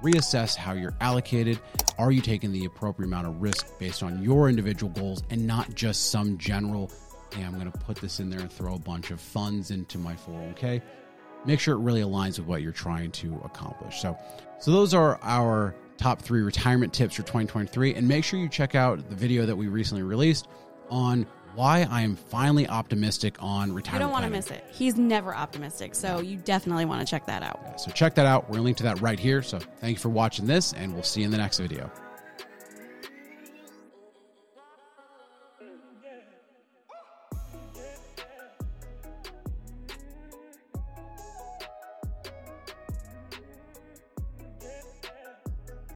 reassess 0.02 0.56
how 0.56 0.72
you're 0.72 0.94
allocated. 1.00 1.60
Are 1.98 2.10
you 2.10 2.20
taking 2.20 2.52
the 2.52 2.64
appropriate 2.64 3.08
amount 3.08 3.26
of 3.26 3.40
risk 3.40 3.78
based 3.78 4.02
on 4.02 4.22
your 4.22 4.48
individual 4.48 4.92
goals 4.92 5.22
and 5.30 5.46
not 5.46 5.74
just 5.74 6.10
some 6.10 6.38
general, 6.38 6.90
hey, 7.34 7.42
I'm 7.44 7.58
going 7.58 7.70
to 7.70 7.78
put 7.78 7.96
this 7.96 8.20
in 8.20 8.30
there 8.30 8.40
and 8.40 8.50
throw 8.50 8.74
a 8.74 8.78
bunch 8.78 9.10
of 9.10 9.20
funds 9.20 9.70
into 9.70 9.98
my 9.98 10.14
401k? 10.14 10.82
Make 11.44 11.60
sure 11.60 11.74
it 11.74 11.80
really 11.80 12.02
aligns 12.02 12.38
with 12.38 12.46
what 12.46 12.62
you're 12.62 12.72
trying 12.72 13.10
to 13.12 13.40
accomplish. 13.44 14.00
So, 14.00 14.16
so 14.58 14.70
those 14.70 14.92
are 14.94 15.18
our 15.22 15.74
top 15.96 16.22
three 16.22 16.40
retirement 16.40 16.92
tips 16.92 17.14
for 17.14 17.22
2023. 17.22 17.94
And 17.94 18.08
make 18.08 18.24
sure 18.24 18.38
you 18.38 18.48
check 18.48 18.74
out 18.74 19.08
the 19.08 19.14
video 19.14 19.46
that 19.46 19.56
we 19.56 19.68
recently 19.68 20.02
released 20.02 20.48
on 20.90 21.26
why 21.54 21.86
I 21.90 22.02
am 22.02 22.16
finally 22.16 22.68
optimistic 22.68 23.36
on 23.40 23.72
retirement. 23.72 24.00
You 24.00 24.06
don't 24.06 24.12
want 24.12 24.24
to 24.24 24.30
miss 24.30 24.50
it. 24.50 24.64
He's 24.72 24.96
never 24.96 25.34
optimistic, 25.34 25.94
so 25.94 26.20
you 26.20 26.36
definitely 26.36 26.84
want 26.84 27.00
to 27.00 27.10
check 27.10 27.26
that 27.26 27.42
out. 27.42 27.80
So 27.80 27.90
check 27.90 28.14
that 28.16 28.26
out. 28.26 28.44
We're 28.44 28.54
going 28.54 28.58
to 28.58 28.64
link 28.64 28.76
to 28.78 28.82
that 28.84 29.00
right 29.00 29.18
here. 29.18 29.42
So 29.42 29.58
thank 29.58 29.96
you 29.96 30.00
for 30.00 30.08
watching 30.08 30.46
this, 30.46 30.72
and 30.72 30.94
we'll 30.94 31.02
see 31.02 31.20
you 31.20 31.26
in 31.26 31.30
the 31.30 31.38
next 31.38 31.58
video. 31.58 31.90